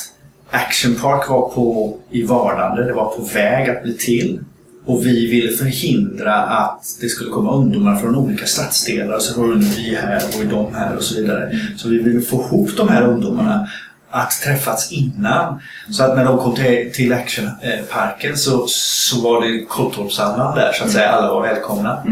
Action 0.51 0.95
Park 0.95 1.29
var 1.29 1.49
på, 1.49 1.97
i 2.11 2.23
vardande, 2.23 2.83
det 2.83 2.93
var 2.93 3.05
på 3.15 3.21
väg 3.33 3.69
att 3.69 3.83
bli 3.83 3.97
till. 3.97 4.39
Och 4.85 5.05
vi 5.05 5.31
ville 5.31 5.51
förhindra 5.57 6.33
att 6.35 6.83
det 7.01 7.09
skulle 7.09 7.29
komma 7.29 7.53
ungdomar 7.53 7.95
från 7.95 8.15
olika 8.15 8.45
stadsdelar. 8.45 9.19
Så 9.19 9.41
var 9.41 9.47
det 9.47 9.55
vi 9.59 9.95
här 10.01 10.21
och 10.39 10.45
de 10.45 10.75
här 10.75 10.95
och 10.95 11.03
så 11.03 11.21
vidare. 11.21 11.59
Så 11.77 11.89
vi 11.89 11.97
ville 11.97 12.21
få 12.21 12.35
ihop 12.35 12.69
de 12.77 12.89
här 12.89 13.01
ungdomarna 13.07 13.67
att 14.09 14.31
träffats 14.31 14.91
innan. 14.91 15.61
Så 15.91 16.03
att 16.03 16.15
när 16.15 16.25
de 16.25 16.37
kom 16.37 16.55
till, 16.55 16.91
till 16.93 17.13
Actionparken 17.13 18.37
så, 18.37 18.67
så 18.67 19.21
var 19.21 19.41
det 19.41 19.65
Kolltorpsandan 19.65 20.55
där 20.55 20.71
så 20.73 20.83
att 20.83 20.91
säga. 20.91 21.09
Alla 21.09 21.33
var 21.33 21.41
välkomna. 21.41 22.03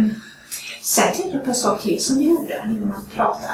Sen 0.81 1.13
tänkte 1.13 1.29
jag 1.33 1.43
på 1.43 1.50
en 1.50 1.55
sak 1.55 1.81
till 1.81 2.03
som 2.03 2.17
vi 2.17 2.25
gjorde 2.29 2.65
när 2.65 2.85
man 2.85 3.05
pratar. 3.15 3.51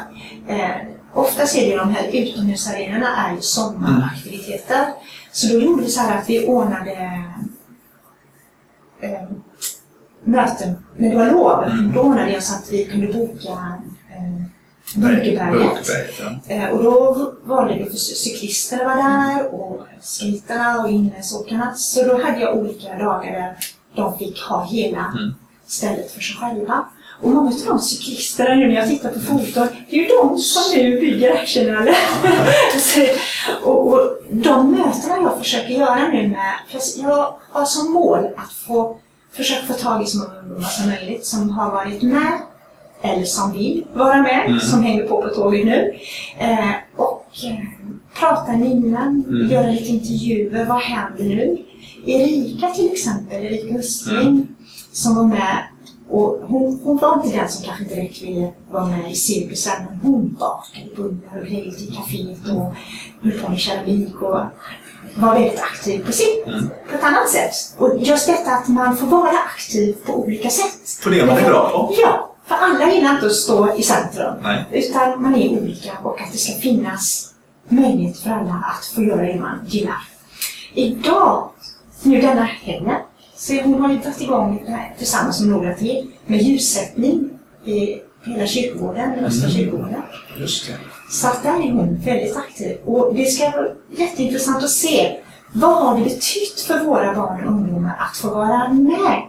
Eh, 0.48 0.70
oftast 1.14 1.56
är 1.58 1.70
det 1.70 1.78
de 1.78 1.90
här 1.90 2.08
utomhusarenorna 2.14 3.16
är 3.16 3.36
ju 3.36 3.42
sommaraktiviteter. 3.42 4.86
Så 5.32 5.48
då 5.48 5.60
gjorde 5.60 5.84
vi 5.84 5.90
så 5.90 6.02
här 6.02 6.18
att 6.18 6.30
vi 6.30 6.46
ordnade 6.48 7.24
eh, 9.02 9.22
möten 10.24 10.76
när 10.98 11.10
det 11.10 11.16
var 11.16 11.32
lov. 11.32 11.66
Då 11.94 12.02
ordnade 12.02 12.32
jag 12.32 12.44
så 12.44 12.56
att 12.56 12.72
vi 12.72 12.86
kunde 12.86 13.08
boka 13.14 13.76
ja. 16.48 16.56
Eh, 16.56 16.70
och 16.70 16.84
då 16.84 17.34
valde 17.44 17.74
vi 17.74 17.86
för 17.90 17.98
cyklister 17.98 18.86
var 18.86 18.96
där 18.96 19.54
och 19.54 19.82
skejtarna 20.02 20.80
och 20.82 20.90
inläsåkarna. 20.90 21.74
Så 21.76 22.04
då 22.04 22.24
hade 22.24 22.40
jag 22.40 22.58
olika 22.58 22.90
dagar 22.98 23.32
där 23.32 23.58
de 23.96 24.18
fick 24.18 24.42
ha 24.42 24.66
hela 24.66 25.06
Mm. 25.18 25.34
stället 25.68 26.12
för 26.12 26.22
sig 26.22 26.36
själva. 26.36 26.86
Och 27.22 27.30
många 27.30 27.50
av 27.50 27.62
de 27.68 27.80
cyklisterna 27.80 28.56
nu 28.56 28.68
när 28.68 28.76
jag 28.76 28.88
tittar 28.90 29.10
på 29.10 29.20
foton, 29.20 29.68
det 29.90 29.96
är 29.96 30.02
ju 30.02 30.08
de 30.08 30.38
som 30.38 30.78
nu 30.78 31.00
bygger 31.00 31.36
actionöler. 31.36 31.96
Så, 32.80 33.02
och, 33.70 33.88
och 33.88 34.18
de 34.32 34.72
mötena 34.72 35.18
jag 35.24 35.38
försöker 35.38 35.74
göra 35.74 36.08
nu 36.08 36.28
med, 36.28 36.54
för 36.70 37.02
jag 37.02 37.36
har 37.50 37.66
som 37.66 37.92
mål 37.94 38.26
att 38.38 38.54
få 38.54 38.98
försöka 39.34 39.66
få 39.66 39.74
tag 39.74 40.04
i 40.04 40.06
så 40.06 40.18
många 40.18 40.40
ungdomar 40.40 40.68
som 40.70 40.90
möjligt 40.90 41.26
som 41.26 41.50
har 41.50 41.72
varit 41.72 42.02
med 42.02 42.40
eller 43.02 43.24
som 43.24 43.52
vill 43.52 43.86
vara 43.94 44.22
med, 44.22 44.46
Mm. 44.48 44.60
som 44.60 44.84
hänger 44.84 45.04
på 45.08 45.22
på 45.22 45.30
tåget 45.30 45.66
nu. 45.66 45.94
Eh, 46.38 46.70
och 46.96 47.26
eh, 47.44 47.60
prata 48.20 48.54
innan, 48.54 49.24
Mm. 49.30 49.52
göra 49.52 49.68
lite 49.72 49.88
intervjuer. 49.90 50.66
Vad 50.66 50.82
händer 50.82 51.24
nu? 51.24 51.58
Erika 52.06 52.68
till 52.68 52.92
exempel, 52.92 53.44
Erika 53.46 53.80
Östling, 53.80 54.20
Mm. 54.28 54.48
som 54.92 55.16
var 55.16 55.24
med. 55.24 55.58
Och 56.12 56.40
hon, 56.48 56.80
hon 56.84 56.98
var 56.98 57.22
inte 57.26 57.38
den 57.38 57.50
som 57.50 57.66
kanske 57.66 57.84
direkt 57.96 58.22
ville 58.22 58.52
vara 58.72 58.86
med 58.86 59.12
i 59.12 59.16
cirkusen, 59.16 59.74
men 59.90 60.00
hon 60.12 60.38
bakade 60.40 60.96
bullar 60.96 61.42
och 61.42 61.48
grejade 61.48 61.78
i 61.78 61.92
kaféet 61.96 62.56
och 62.56 62.74
höll 63.24 63.40
på 63.40 63.50
med 63.52 63.60
keramik 63.60 64.22
och 64.22 64.40
var 65.16 65.34
väldigt 65.34 65.60
aktiv 65.60 66.06
på, 66.06 66.12
sitt, 66.12 66.48
Mm. 66.48 66.70
på 66.90 66.96
ett 66.96 67.04
annat 67.04 67.30
sätt. 67.30 67.76
Och 67.78 67.98
just 68.00 68.28
detta 68.28 68.52
att 68.52 68.68
man 68.68 68.98
får 68.98 69.08
vara 69.08 69.38
aktiv 69.56 69.96
på 70.06 70.14
olika 70.24 70.50
sätt. 70.50 71.04
På 71.04 71.10
det 71.10 71.26
man 71.26 71.38
är 71.38 71.50
bra 71.50 71.70
på. 71.70 71.94
Ja, 72.02 72.29
För 72.50 72.56
alla 72.56 72.92
gillar 72.94 73.14
inte 73.14 73.26
att 73.26 73.32
stå 73.36 73.76
i 73.76 73.84
centrum. 73.84 74.34
Nej. 74.44 74.66
Utan 74.72 75.22
man 75.22 75.36
är 75.36 75.50
olika 75.50 75.92
och 76.04 76.22
att 76.22 76.32
det 76.32 76.38
ska 76.38 76.54
finnas 76.54 77.34
möjlighet 77.68 78.18
för 78.18 78.30
alla 78.30 78.64
att 78.80 78.86
få 78.86 79.04
göra 79.04 79.22
det 79.22 79.36
man 79.40 79.60
gillar. 79.68 80.04
Idag, 80.74 81.50
nu 82.04 82.22
denna 82.22 82.44
helgen, 82.44 82.96
så 83.36 83.62
hon 83.62 83.82
har 83.82 83.90
ju 83.92 83.98
dragit 83.98 84.22
igång 84.22 84.64
här 84.68 84.96
tillsammans 84.98 85.40
med 85.42 85.50
några 85.50 85.74
till 85.74 86.12
med 86.26 86.42
ljussättning 86.42 87.30
i 87.66 87.98
hela 88.26 88.48
kyrkogården, 88.48 89.12
den 89.16 89.26
östra 89.26 89.50
Mm. 89.50 89.58
kyrkogården. 89.62 90.02
Just 90.40 90.68
det. 90.68 90.74
Så 91.12 91.28
att 91.28 91.44
där 91.44 91.50
är 91.68 91.72
hon 91.72 91.98
väldigt 92.06 92.38
aktiv. 92.38 92.78
Och 92.86 93.16
det 93.16 93.26
ska 93.26 93.50
vara 93.50 93.68
jätteintressant 93.98 94.64
att 94.64 94.70
se 94.70 95.18
vad 95.54 95.76
har 95.86 95.98
det 95.98 96.04
betytt 96.04 96.60
för 96.68 96.80
våra 96.84 97.16
barn 97.16 97.48
och 97.48 97.52
ungdomar 97.54 97.96
att 98.00 98.18
få 98.18 98.30
vara 98.30 98.74
med 98.74 99.22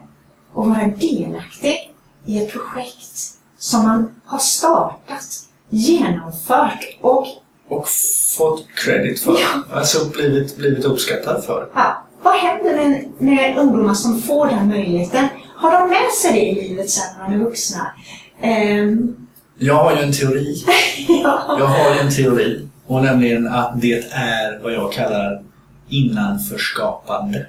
och 0.52 0.66
vara 0.68 0.86
delaktig 0.86 1.89
i 2.26 2.38
ett 2.44 2.52
projekt 2.52 3.18
som 3.58 3.82
man 3.82 4.14
har 4.24 4.38
startat, 4.38 5.24
genomfört 5.70 6.98
och 7.00 7.26
Och 7.68 7.88
fått 8.36 8.66
credit 8.74 9.20
för. 9.20 9.32
Ja. 9.32 9.76
Alltså 9.78 10.08
blivit, 10.08 10.56
blivit 10.56 10.84
uppskattad 10.84 11.44
för. 11.44 11.68
ja, 11.74 12.02
vad 12.22 12.34
händer 12.34 12.76
med, 12.76 13.04
med 13.18 13.58
ungdomar 13.58 13.94
som 13.94 14.22
får 14.22 14.46
den 14.46 14.68
möjligheten? 14.68 15.28
Har 15.56 15.72
de 15.80 15.88
med 15.90 16.10
sig 16.22 16.32
det 16.32 16.40
i 16.60 16.68
livet 16.68 16.90
sen 16.90 17.04
när 17.18 17.28
de 17.28 17.34
är 17.40 17.44
vuxna? 17.44 17.92
Ehm, 18.40 19.16
Jag 19.58 19.74
har 19.74 19.96
ju 19.96 20.02
en 20.02 20.12
teori. 20.12 20.64
ja. 21.08 21.56
Jag 21.58 21.66
har 21.66 21.94
ju 21.94 22.00
en 22.00 22.10
teori. 22.14 22.68
Och 22.86 23.02
nämligen 23.02 23.48
att 23.48 23.80
det 23.80 24.04
är 24.12 24.62
vad 24.62 24.72
jag 24.72 24.92
kallar 24.92 25.42
innanförskapande. 25.88 27.46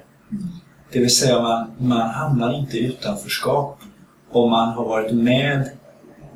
Det 0.92 0.98
vill 1.00 1.16
säga 1.16 1.42
man, 1.42 1.70
man 1.78 2.10
hamnar 2.10 2.58
inte 2.58 2.76
i 2.78 2.86
utanförskap 2.86 3.78
om 4.32 4.50
man 4.50 4.68
har 4.68 4.84
varit 4.84 5.12
med 5.12 5.70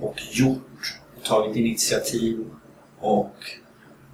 och 0.01 0.23
gjort, 0.31 0.99
tagit 1.25 1.57
initiativ 1.57 2.45
och 3.01 3.35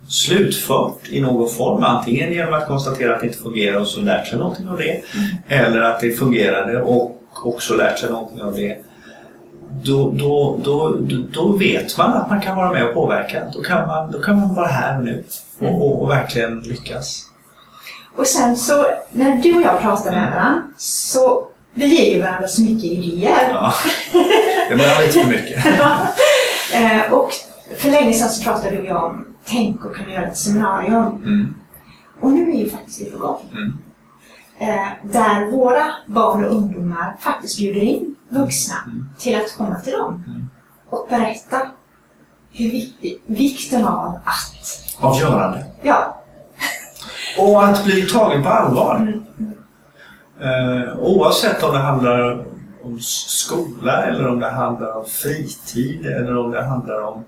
slutfört 0.08 1.08
i 1.08 1.20
någon 1.20 1.48
form. 1.48 1.84
Antingen 1.84 2.32
genom 2.32 2.54
att 2.54 2.68
konstatera 2.68 3.14
att 3.14 3.20
det 3.20 3.26
inte 3.26 3.38
fungerar 3.38 3.80
och 3.80 3.86
så 3.86 4.00
lärt 4.00 4.26
sig 4.26 4.38
någonting 4.38 4.68
av 4.68 4.76
det. 4.76 5.02
Eller 5.48 5.80
att 5.80 6.00
det 6.00 6.10
fungerade 6.10 6.82
och 6.82 7.22
också 7.44 7.76
lärt 7.76 7.98
sig 7.98 8.10
någonting 8.10 8.42
av 8.42 8.54
det. 8.54 8.78
Då, 9.84 10.10
då, 10.10 10.58
då, 10.64 10.96
då, 11.00 11.16
då 11.32 11.52
vet 11.52 11.98
man 11.98 12.12
att 12.12 12.30
man 12.30 12.40
kan 12.40 12.56
vara 12.56 12.72
med 12.72 12.88
och 12.88 12.94
påverka. 12.94 13.42
Då 13.54 13.62
kan 13.62 13.86
man, 13.86 14.12
då 14.12 14.20
kan 14.20 14.40
man 14.40 14.54
vara 14.54 14.66
här 14.66 14.98
och 14.98 15.04
nu 15.04 15.24
och, 15.58 15.86
och, 15.86 16.02
och 16.02 16.10
verkligen 16.10 16.60
lyckas. 16.60 17.28
Och 18.16 18.26
sen 18.26 18.56
så, 18.56 18.84
när 19.10 19.36
du 19.36 19.56
och 19.56 19.62
jag 19.62 19.80
pratar 19.80 20.10
med 20.10 20.30
varandra, 20.30 20.62
så 20.78 21.48
vi 21.74 21.86
ger 21.86 22.14
ju 22.14 22.22
varandra 22.22 22.48
så 22.48 22.62
mycket 22.62 22.84
idéer. 22.84 23.48
Ja. 23.52 23.74
Det 24.68 24.74
var 24.74 25.02
lite 25.06 25.18
för 25.20 25.28
mycket. 25.28 25.64
Eh, 26.74 27.12
och 27.12 27.30
för 27.76 27.90
länge 27.90 28.12
sedan 28.12 28.28
så 28.28 28.42
pratade 28.44 28.76
vi 28.76 28.92
om 28.92 29.26
tänk 29.44 29.84
och 29.84 29.94
kunna 29.96 30.12
göra 30.12 30.26
ett 30.26 30.36
seminarium. 30.36 31.06
Mm. 31.06 31.54
Och 32.20 32.30
nu 32.32 32.50
är 32.52 32.56
ju 32.56 32.70
faktiskt 32.70 32.98
det 32.98 33.10
på 33.10 33.18
gång. 33.18 33.40
Mm. 33.52 33.78
Eh, 34.58 34.88
där 35.02 35.50
våra 35.50 35.84
barn 36.06 36.44
och 36.44 36.50
ungdomar 36.56 37.16
faktiskt 37.20 37.58
bjuder 37.58 37.80
in 37.80 38.14
vuxna 38.28 38.74
Mm. 38.86 39.08
till 39.18 39.36
att 39.36 39.56
komma 39.56 39.80
till 39.80 39.92
dem 39.92 40.24
Mm. 40.26 40.50
och 40.90 41.06
berätta 41.10 41.58
hur 42.52 42.70
viktig, 42.70 43.22
vikten 43.26 43.84
av 43.84 44.18
att, 44.24 44.94
Avgörande. 45.00 45.64
ja, 45.82 46.22
Och 47.38 47.64
att 47.64 47.84
bli 47.84 48.02
tagen 48.02 48.42
på 48.42 48.48
allvar. 48.48 49.20
Mm, 50.40 50.82
Eh, 50.82 50.98
oavsett 50.98 51.62
om 51.62 51.74
det 51.74 51.80
handlar 51.80 52.44
om 52.82 53.00
skola 53.00 54.02
eller 54.02 54.28
om 54.28 54.40
det 54.40 54.50
handlar 54.50 54.96
om 54.96 55.04
fritid 55.04 56.06
eller 56.06 56.36
om 56.36 56.50
det 56.50 56.64
handlar 56.64 57.02
om 57.02 57.24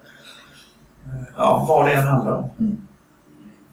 eh, 1.06 1.22
ja, 1.36 1.66
vad 1.68 1.86
det 1.86 1.92
än 1.92 2.06
handlar 2.06 2.32
om. 2.32 2.50
Mm. 2.58 2.76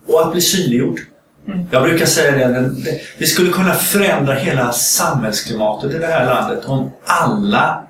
Och 0.07 0.21
att 0.21 0.31
bli 0.31 0.41
synliggjord. 0.41 0.99
Mm. 1.47 1.65
Jag 1.71 1.83
brukar 1.83 2.05
säga 2.05 2.47
det, 2.47 2.69
det, 2.69 3.01
vi 3.17 3.25
skulle 3.25 3.51
kunna 3.51 3.73
förändra 3.73 4.33
hela 4.33 4.71
samhällsklimatet 4.71 5.93
i 5.93 5.97
det 5.97 6.07
här 6.07 6.25
landet 6.25 6.65
om 6.65 6.91
alla 7.05 7.83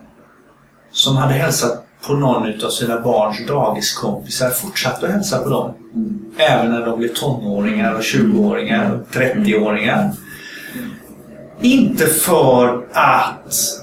som 0.92 1.18
hade 1.18 1.34
hälsat 1.34 1.86
på 2.08 2.14
någon 2.14 2.66
av 2.66 2.70
sina 2.70 3.00
barns 3.00 3.48
dagiskompisar 3.48 4.50
fortsatte 4.50 5.06
att 5.06 5.12
hälsa 5.12 5.40
på 5.40 5.50
dem. 5.50 5.74
Även 6.38 6.72
när 6.72 6.86
de 6.86 7.00
blev 7.00 7.14
tonåringar 7.14 7.94
och 7.94 8.02
20-åringar 8.02 8.92
och 8.92 9.16
30-åringar. 9.16 10.12
Inte 11.62 12.08
för 12.08 12.86
att 12.94 13.82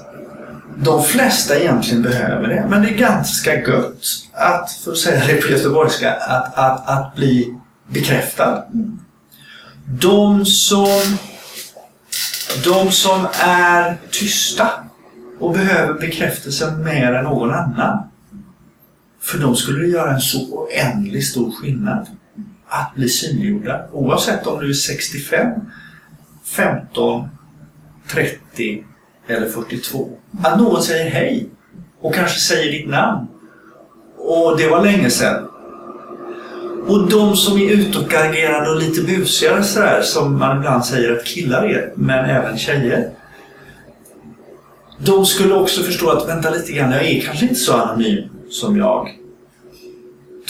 de 0.77 1.03
flesta 1.03 1.59
egentligen 1.59 2.03
behöver 2.03 2.47
det, 2.47 2.65
men 2.69 2.81
det 2.81 2.89
är 2.89 2.97
ganska 2.97 3.55
gött 3.55 4.03
att, 4.33 4.71
för 4.71 4.91
att 4.91 4.97
säga 4.97 5.25
det 5.27 5.41
på 5.41 5.47
göteborgska, 5.47 6.13
att, 6.13 6.57
att, 6.57 6.89
att 6.89 7.15
bli 7.15 7.55
bekräftad. 7.87 8.63
De 9.85 10.45
som, 10.45 11.17
de 12.63 12.91
som 12.91 13.27
är 13.39 13.97
tysta 14.11 14.69
och 15.39 15.53
behöver 15.53 15.93
bekräftelse 15.93 16.71
mer 16.71 17.13
än 17.13 17.23
någon 17.23 17.51
annan. 17.51 18.03
För 19.21 19.37
de 19.37 19.55
skulle 19.55 19.79
det 19.79 19.87
göra 19.87 20.13
en 20.13 20.21
så 20.21 20.47
oändligt 20.49 21.27
stor 21.27 21.51
skillnad 21.51 22.07
att 22.67 22.95
bli 22.95 23.09
synliggjorda. 23.09 23.87
Oavsett 23.91 24.47
om 24.47 24.59
du 24.59 24.69
är 24.69 24.73
65, 24.73 25.51
15, 26.45 27.29
30 28.11 28.83
eller 29.27 29.49
42. 29.49 30.09
Att 30.43 30.59
någon 30.59 30.81
säger 30.81 31.09
hej 31.09 31.49
och 32.01 32.15
kanske 32.15 32.39
säger 32.39 32.71
ditt 32.71 32.89
namn. 32.89 33.27
Och 34.17 34.57
det 34.57 34.67
var 34.67 34.83
länge 34.83 35.09
sedan. 35.09 35.49
Och 36.87 37.09
de 37.09 37.35
som 37.35 37.57
är 37.57 37.71
utåtagerande 37.71 38.69
och 38.69 38.79
lite 38.79 39.01
busigare 39.01 39.63
sådär 39.63 40.01
som 40.01 40.39
man 40.39 40.57
ibland 40.57 40.85
säger 40.85 41.17
att 41.17 41.25
killar 41.25 41.63
är, 41.63 41.93
men 41.95 42.25
även 42.25 42.57
tjejer. 42.57 43.09
De 44.97 45.25
skulle 45.25 45.53
också 45.53 45.83
förstå 45.83 46.09
att 46.09 46.27
vänta 46.27 46.49
lite 46.49 46.71
grann, 46.71 46.91
jag 46.91 47.05
är 47.05 47.21
kanske 47.21 47.45
inte 47.45 47.55
så 47.55 47.73
anonym 47.73 48.29
som 48.49 48.77
jag 48.77 49.09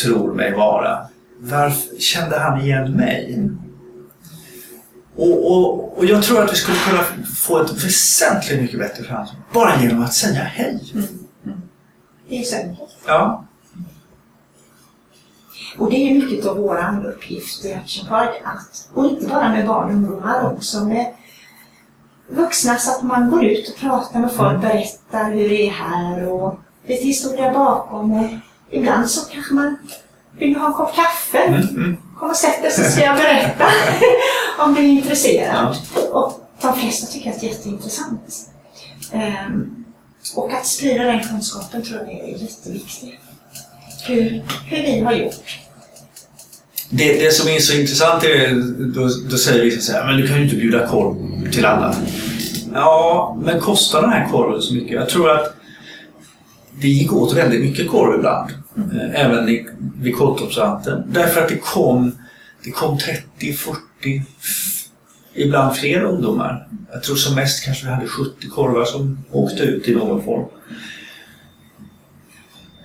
tror 0.02 0.34
mig 0.34 0.54
vara. 0.54 0.98
Varför 1.40 2.00
kände 2.00 2.40
han 2.40 2.62
igen 2.62 2.92
mig? 2.92 3.50
Och, 5.16 5.52
och, 5.52 5.98
och 5.98 6.06
jag 6.06 6.24
tror 6.24 6.44
att 6.44 6.52
vi 6.52 6.56
skulle 6.56 6.78
kunna 6.78 7.04
få 7.36 7.62
ett 7.62 7.72
väsentligt 7.72 8.62
mycket 8.62 8.80
bättre 8.80 9.04
framtid 9.04 9.36
bara 9.54 9.82
genom 9.82 10.04
att 10.04 10.14
säga 10.14 10.44
hej. 10.44 10.80
så 12.46 12.56
enkelt. 12.56 12.98
Ja. 13.06 13.46
Och 15.78 15.90
det 15.90 15.96
är 15.96 16.14
mycket 16.14 16.46
av 16.46 16.58
vår 16.58 17.06
uppgift 17.08 17.66
i 17.66 17.74
Action 17.74 18.08
Park 18.08 18.42
att, 18.44 18.90
och 18.94 19.06
inte 19.06 19.28
bara 19.28 19.50
med 19.50 19.68
barn 19.68 19.88
och 19.88 19.94
ungdomar, 19.94 20.54
också 20.54 20.86
med 20.86 21.14
vuxna 22.28 22.78
så 22.78 22.92
att 22.92 23.04
man 23.04 23.30
går 23.30 23.46
ut 23.46 23.70
och 23.70 23.76
pratar 23.80 24.20
med 24.20 24.32
folk, 24.32 24.62
berättar 24.62 25.32
hur 25.32 25.50
det 25.50 25.68
är 25.68 25.72
här 25.72 26.28
och 26.28 26.60
lite 26.88 27.04
historia 27.04 27.54
bakom 27.54 28.12
och 28.12 28.30
ibland 28.70 29.10
så 29.10 29.30
kanske 29.32 29.54
man 29.54 29.78
vill 30.32 30.56
ha 30.56 30.68
en 30.68 30.74
kopp 30.74 30.96
kaffe. 30.96 31.44
Mm, 31.44 31.68
mm. 31.70 31.98
Kom 32.20 32.30
och 32.30 32.36
sätt 32.36 32.62
dig 32.62 32.72
så 32.72 32.84
ska 32.84 33.02
jag 33.02 33.18
berätta 33.18 33.66
om 34.60 34.74
du 34.74 34.82
är 34.82 34.88
intresserad. 34.88 35.78
Och 36.12 36.40
de 36.62 36.80
flesta 36.80 37.08
tycker 37.08 37.30
att 37.32 37.40
det 37.40 37.48
är 37.48 37.50
jätteintressant. 37.50 38.22
Ehm, 39.12 39.86
och 40.36 40.54
att 40.54 40.66
sprida 40.66 41.04
den 41.04 41.24
kunskapen 41.24 41.84
tror 41.84 42.00
jag 42.00 42.10
är 42.10 42.38
jätteviktigt. 42.38 43.20
Hur, 44.08 44.44
hur 44.66 44.84
vi 44.84 45.00
har 45.00 45.14
gjort. 45.14 45.60
Det, 46.90 47.14
det 47.14 47.34
som 47.34 47.50
är 47.50 47.60
så 47.60 47.74
intressant 47.74 48.24
är, 48.24 48.54
då, 48.96 49.10
då 49.30 49.38
säger 49.38 49.64
vissa 49.64 49.82
så 49.82 49.92
här, 49.92 50.06
men 50.06 50.18
du 50.18 50.28
kan 50.28 50.38
ju 50.38 50.44
inte 50.44 50.56
bjuda 50.56 50.88
korv 50.88 51.52
till 51.52 51.66
alla. 51.66 51.96
Ja, 52.74 53.38
men 53.42 53.60
kostar 53.60 54.02
den 54.02 54.12
här 54.12 54.30
korven 54.32 54.62
så 54.62 54.74
mycket? 54.74 54.92
Jag 54.92 55.10
tror 55.10 55.32
att 55.32 55.56
det 56.82 56.88
gick 56.88 57.14
åt 57.14 57.34
väldigt 57.34 57.62
mycket 57.62 57.90
korv 57.90 58.16
ibland. 58.16 58.52
Eh, 58.78 59.26
även 59.26 59.50
i, 59.50 59.68
vid 60.02 60.18
Kåltorpsvanten. 60.18 61.04
Därför 61.08 61.42
att 61.42 61.50
det 61.50 61.58
kom, 61.58 62.12
det 62.64 62.72
kom 62.72 62.98
30, 62.98 63.54
40, 63.54 64.24
ibland 65.34 65.76
fler 65.76 66.04
ungdomar. 66.04 66.68
Jag 66.92 67.04
tror 67.04 67.16
som 67.16 67.36
mest 67.36 67.66
kanske 67.66 67.86
vi 67.86 67.92
hade 67.92 68.08
70 68.08 68.48
korvar 68.50 68.86
som 68.86 69.24
åkte 69.32 69.64
ut 69.64 69.88
i 69.88 69.96
någon 69.96 70.24
form. 70.24 70.46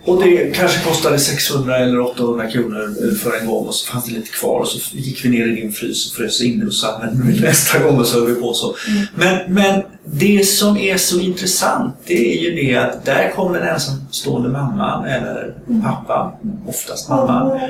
Och 0.06 0.22
det 0.22 0.56
kanske 0.56 0.84
kostade 0.88 1.18
600 1.18 1.76
eller 1.76 2.00
800 2.00 2.50
kronor 2.50 3.14
för 3.14 3.40
en 3.40 3.46
gång 3.46 3.66
och 3.66 3.74
så 3.74 3.92
fanns 3.92 4.04
det 4.04 4.12
lite 4.12 4.30
kvar 4.30 4.60
och 4.60 4.68
så 4.68 4.96
gick 4.96 5.24
vi 5.24 5.28
ner 5.28 5.46
i 5.46 5.60
din 5.60 5.72
frys 5.72 6.10
och 6.10 6.16
frös 6.16 6.42
in 6.42 6.60
det 6.60 6.66
och 6.66 6.74
så 6.74 6.86
använde 6.86 7.40
nästa 7.40 7.78
gång 7.78 7.98
och 8.00 8.06
så 8.06 8.18
höll 8.18 8.34
vi 8.34 8.40
på 8.40 8.52
så. 8.52 8.74
Men, 9.14 9.54
men 9.54 9.82
det 10.04 10.48
som 10.48 10.76
är 10.76 10.96
så 10.96 11.20
intressant 11.20 11.94
det 12.06 12.34
är 12.34 12.42
ju 12.42 12.54
det 12.54 12.76
att 12.76 13.04
där 13.04 13.32
kom 13.36 13.52
den 13.52 13.68
ensamstående 13.68 14.48
mamman 14.48 15.04
eller 15.04 15.54
pappan, 15.82 16.32
oftast 16.68 17.08
mamman. 17.08 17.60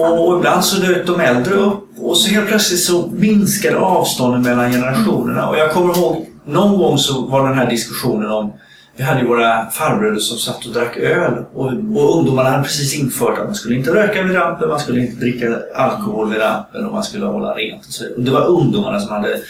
Och 0.00 0.38
ibland 0.38 0.64
så 0.64 0.80
dök 0.80 1.06
de 1.06 1.20
äldre 1.20 1.54
upp 1.54 1.88
och 1.98 2.16
så 2.16 2.30
helt 2.30 2.48
plötsligt 2.48 2.80
så 2.80 3.06
minskade 3.06 3.78
avstånden 3.78 4.42
mellan 4.42 4.72
generationerna. 4.72 5.48
Och 5.48 5.58
jag 5.58 5.72
kommer 5.72 5.98
ihåg 5.98 6.26
någon 6.46 6.78
gång 6.78 6.98
så 6.98 7.20
var 7.26 7.48
den 7.48 7.58
här 7.58 7.70
diskussionen 7.70 8.30
om 8.30 8.52
vi 8.96 9.02
hade 9.02 9.20
ju 9.20 9.26
våra 9.26 9.70
farbröder 9.70 10.18
som 10.18 10.38
satt 10.38 10.66
och 10.66 10.72
drack 10.72 10.96
öl 10.96 11.44
och, 11.54 11.66
och 11.66 12.18
ungdomarna 12.18 12.50
hade 12.50 12.62
precis 12.62 12.98
infört 12.98 13.38
att 13.38 13.44
man 13.44 13.54
skulle 13.54 13.74
inte 13.74 13.94
röka 13.94 14.22
vid 14.22 14.36
rampen, 14.36 14.68
man 14.68 14.80
skulle 14.80 15.00
inte 15.00 15.16
dricka 15.16 15.58
alkohol 15.74 16.30
vid 16.30 16.40
rampen 16.40 16.86
och 16.86 16.92
man 16.92 17.02
skulle 17.02 17.26
hålla 17.26 17.54
rent. 17.54 17.86
Och, 17.86 17.92
så. 17.92 18.04
och 18.16 18.22
det 18.22 18.30
var 18.30 18.46
ungdomarna 18.46 19.00
som 19.00 19.12
hade 19.12 19.32
eh, 19.34 19.40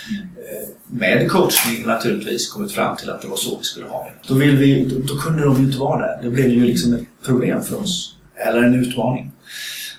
med 0.87 1.31
coachning 1.31 1.87
naturligtvis 1.87 2.53
kommit 2.53 2.73
fram 2.73 2.97
till 2.97 3.11
att 3.11 3.23
det 3.23 3.29
var 3.29 3.37
så 3.37 3.57
vi 3.59 3.65
skulle 3.65 3.87
ha 3.87 4.05
det. 4.05 4.29
Då, 4.29 4.35
vill 4.35 4.57
vi, 4.57 4.85
då, 4.85 5.15
då 5.15 5.21
kunde 5.21 5.45
de 5.45 5.57
ju 5.57 5.65
inte 5.65 5.79
vara 5.79 5.99
där. 5.99 6.19
Det 6.23 6.31
blev 6.31 6.49
ju 6.49 6.65
liksom 6.65 6.95
ett 6.95 7.27
problem 7.27 7.63
för 7.63 7.81
oss. 7.81 8.17
Eller 8.37 8.63
en 8.63 8.75
utmaning. 8.75 9.31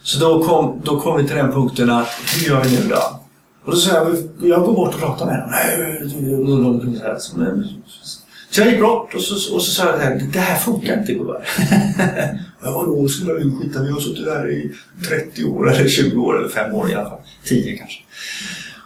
Så 0.03 0.19
då 0.19 0.43
kom, 0.43 0.81
då 0.83 0.99
kom 0.99 1.17
vi 1.17 1.27
till 1.27 1.35
den 1.35 1.51
punkten 1.51 1.89
att 1.89 2.07
hur 2.35 2.49
gör 2.49 2.63
vi 2.63 2.69
nu 2.69 2.87
då? 2.89 3.19
Och 3.65 3.71
då 3.71 3.77
sa 3.77 3.93
jag, 3.93 4.15
jag 4.41 4.61
går 4.61 4.73
bort 4.73 4.93
och 4.93 4.99
pratar 4.99 5.25
med 5.25 5.39
dem. 5.39 5.49
Nej, 5.51 6.01
så 8.55 8.61
jag 8.61 8.71
gick 8.71 8.81
bort 8.81 9.13
och 9.15 9.21
så, 9.21 9.55
och 9.55 9.61
så 9.61 9.71
sa 9.71 9.85
jag 9.85 9.97
här, 9.97 10.21
det 10.33 10.39
här 10.39 10.57
funkar 10.57 10.99
inte 10.99 11.13
gubbar. 11.13 11.41
ja, 12.63 13.07
skulle 13.09 13.31
jag 13.31 13.61
skita 13.61 13.83
Vi 13.83 13.91
har 13.91 13.99
suttit 13.99 14.27
här 14.27 14.51
i 14.51 14.71
30 15.07 15.45
år 15.45 15.71
eller 15.71 15.89
20 15.89 16.21
år 16.21 16.39
eller 16.39 16.49
5 16.49 16.73
år 16.73 16.91
i 16.91 16.95
alla 16.95 17.09
fall. 17.09 17.19
10 17.45 17.77
kanske. 17.77 17.99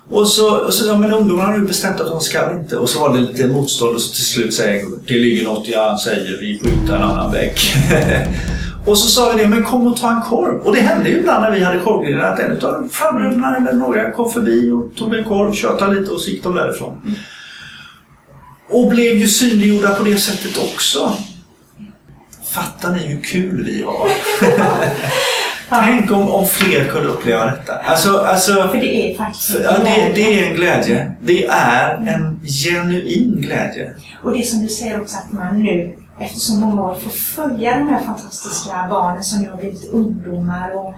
Och 0.09 0.27
så, 0.27 0.57
och 0.57 0.73
så 0.73 0.83
sa 0.83 0.97
men 0.97 1.13
ungdomarna 1.13 1.51
har 1.51 1.57
nu 1.57 1.67
bestämt 1.67 2.01
att 2.01 2.07
de 2.07 2.21
ska 2.21 2.51
inte. 2.51 2.77
Och 2.77 2.89
så 2.89 2.99
var 2.99 3.13
det 3.13 3.19
lite 3.19 3.47
motstånd 3.47 3.95
och 3.95 4.01
så 4.01 4.13
till 4.13 4.25
slut 4.25 4.53
säger 4.53 4.85
det 5.07 5.13
ligger 5.13 5.43
något 5.43 5.75
han 5.75 5.97
säger, 5.97 6.37
vi 6.39 6.59
skjuter 6.59 6.95
en 6.95 7.01
annan 7.01 7.31
vägg. 7.31 7.57
och 8.85 8.97
så 8.97 9.07
sa 9.07 9.33
vi 9.33 9.43
det, 9.43 9.49
men 9.49 9.63
kom 9.63 9.87
och 9.87 9.97
ta 9.97 10.11
en 10.11 10.21
korv. 10.21 10.61
Och 10.61 10.75
det 10.75 10.81
hände 10.81 11.09
ju 11.09 11.19
ibland 11.19 11.43
när 11.43 11.51
vi 11.51 11.63
hade 11.63 11.79
korvgrillar 11.79 12.33
att 12.33 12.39
en 12.39 12.51
av 12.51 12.89
farbröderna 12.91 13.57
eller 13.57 13.73
några 13.73 14.11
kom 14.11 14.31
förbi 14.31 14.71
och 14.71 14.95
tog 14.95 15.15
en 15.15 15.23
korv, 15.23 15.53
tjötade 15.53 15.99
lite 15.99 16.11
och 16.11 16.21
så 16.21 16.29
gick 16.29 16.43
de 16.43 16.55
därifrån. 16.55 17.01
Mm. 17.05 17.15
Och 18.69 18.87
blev 18.87 19.17
ju 19.17 19.27
synliggjorda 19.27 19.95
på 19.95 20.03
det 20.03 20.17
sättet 20.17 20.57
också. 20.57 21.13
Fattar 22.43 22.91
ni 22.91 22.99
hur 22.99 23.21
kul 23.21 23.63
vi 23.65 23.83
har? 23.83 24.09
Tänk 25.69 26.11
om, 26.11 26.31
om 26.31 26.47
fler 26.47 26.87
kunde 26.87 27.09
uppleva 27.09 27.45
detta. 27.45 27.73
Alltså, 27.73 28.17
alltså, 28.17 28.53
för 28.53 28.77
det 28.77 29.11
är 29.11 29.17
faktiskt 29.17 29.57
ja, 29.63 29.71
det, 29.83 30.11
det, 30.15 30.39
är 30.39 30.49
en 30.49 30.55
glädje. 30.55 31.11
Det 31.21 31.45
är 31.47 31.95
en 31.95 32.39
genuin 32.43 33.41
glädje. 33.41 33.95
Och 34.23 34.31
det 34.33 34.43
som 34.43 34.61
du 34.61 34.67
säger 34.67 35.01
också 35.01 35.17
att 35.17 35.33
man 35.33 35.63
nu 35.63 35.95
efter 36.19 36.39
så 36.39 36.55
många 36.55 36.81
år 36.83 36.95
får 36.95 37.09
följa 37.09 37.77
de 37.77 37.89
här 37.89 38.03
fantastiska 38.03 38.87
barnen 38.89 39.23
som 39.23 39.41
nu 39.41 39.49
har 39.49 39.57
blivit 39.57 39.89
ungdomar. 39.89 40.75
Och 40.75 40.93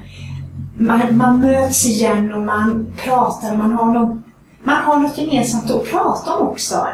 man, 0.77 1.17
man 1.17 1.39
möts 1.39 1.85
igen 1.85 2.33
och 2.33 2.41
man 2.41 2.93
pratar 3.03 3.51
och 3.51 3.57
man 3.57 3.71
har, 3.71 3.93
någon, 3.93 4.23
man 4.63 4.83
har 4.83 4.97
något 4.97 5.17
gemensamt 5.17 5.71
att 5.71 5.91
prata 5.91 6.35
om 6.35 6.47
också. 6.47 6.87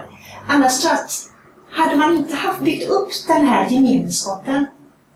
Annars 0.47 0.83
jag 0.83 0.93
att 0.93 1.29
hade 1.71 1.95
man 1.95 2.17
inte 2.17 2.35
haft 2.35 2.61
byggt 2.61 2.89
upp 2.89 3.09
den 3.27 3.45
här 3.45 3.69
gemenskapen, 3.69 4.65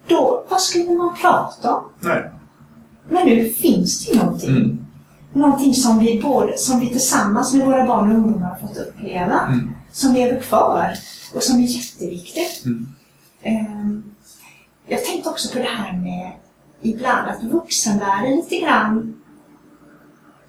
då 0.07 0.45
vad 0.49 0.61
skulle 0.61 0.91
man 0.91 1.15
prata 1.15 1.75
om? 1.75 1.83
Nej. 1.99 2.31
Men 3.09 3.27
nu 3.27 3.49
finns 3.49 4.05
det 4.05 4.17
någonting. 4.17 4.49
Mm. 4.49 4.85
Någonting 5.33 5.73
som 5.73 5.99
vi, 5.99 6.21
både, 6.21 6.57
som 6.57 6.79
vi 6.79 6.89
tillsammans 6.89 7.53
med 7.53 7.65
våra 7.65 7.87
barn 7.87 8.11
och 8.11 8.17
ungdomar 8.17 8.49
har 8.49 8.67
fått 8.67 8.77
uppleva. 8.77 9.39
Mm. 9.39 9.71
Som 9.91 10.13
lever 10.13 10.39
kvar 10.39 10.93
och 11.35 11.43
som 11.43 11.59
är 11.59 11.63
jätteviktigt. 11.63 12.65
Mm. 12.65 12.87
Um, 13.45 14.03
jag 14.87 15.05
tänkte 15.05 15.29
också 15.29 15.53
på 15.53 15.59
det 15.59 15.69
här 15.69 15.93
med 15.97 16.31
ibland 16.81 17.29
att 17.29 17.43
vuxenvärlden 17.43 18.35
lite 18.35 18.57
grann 18.57 19.21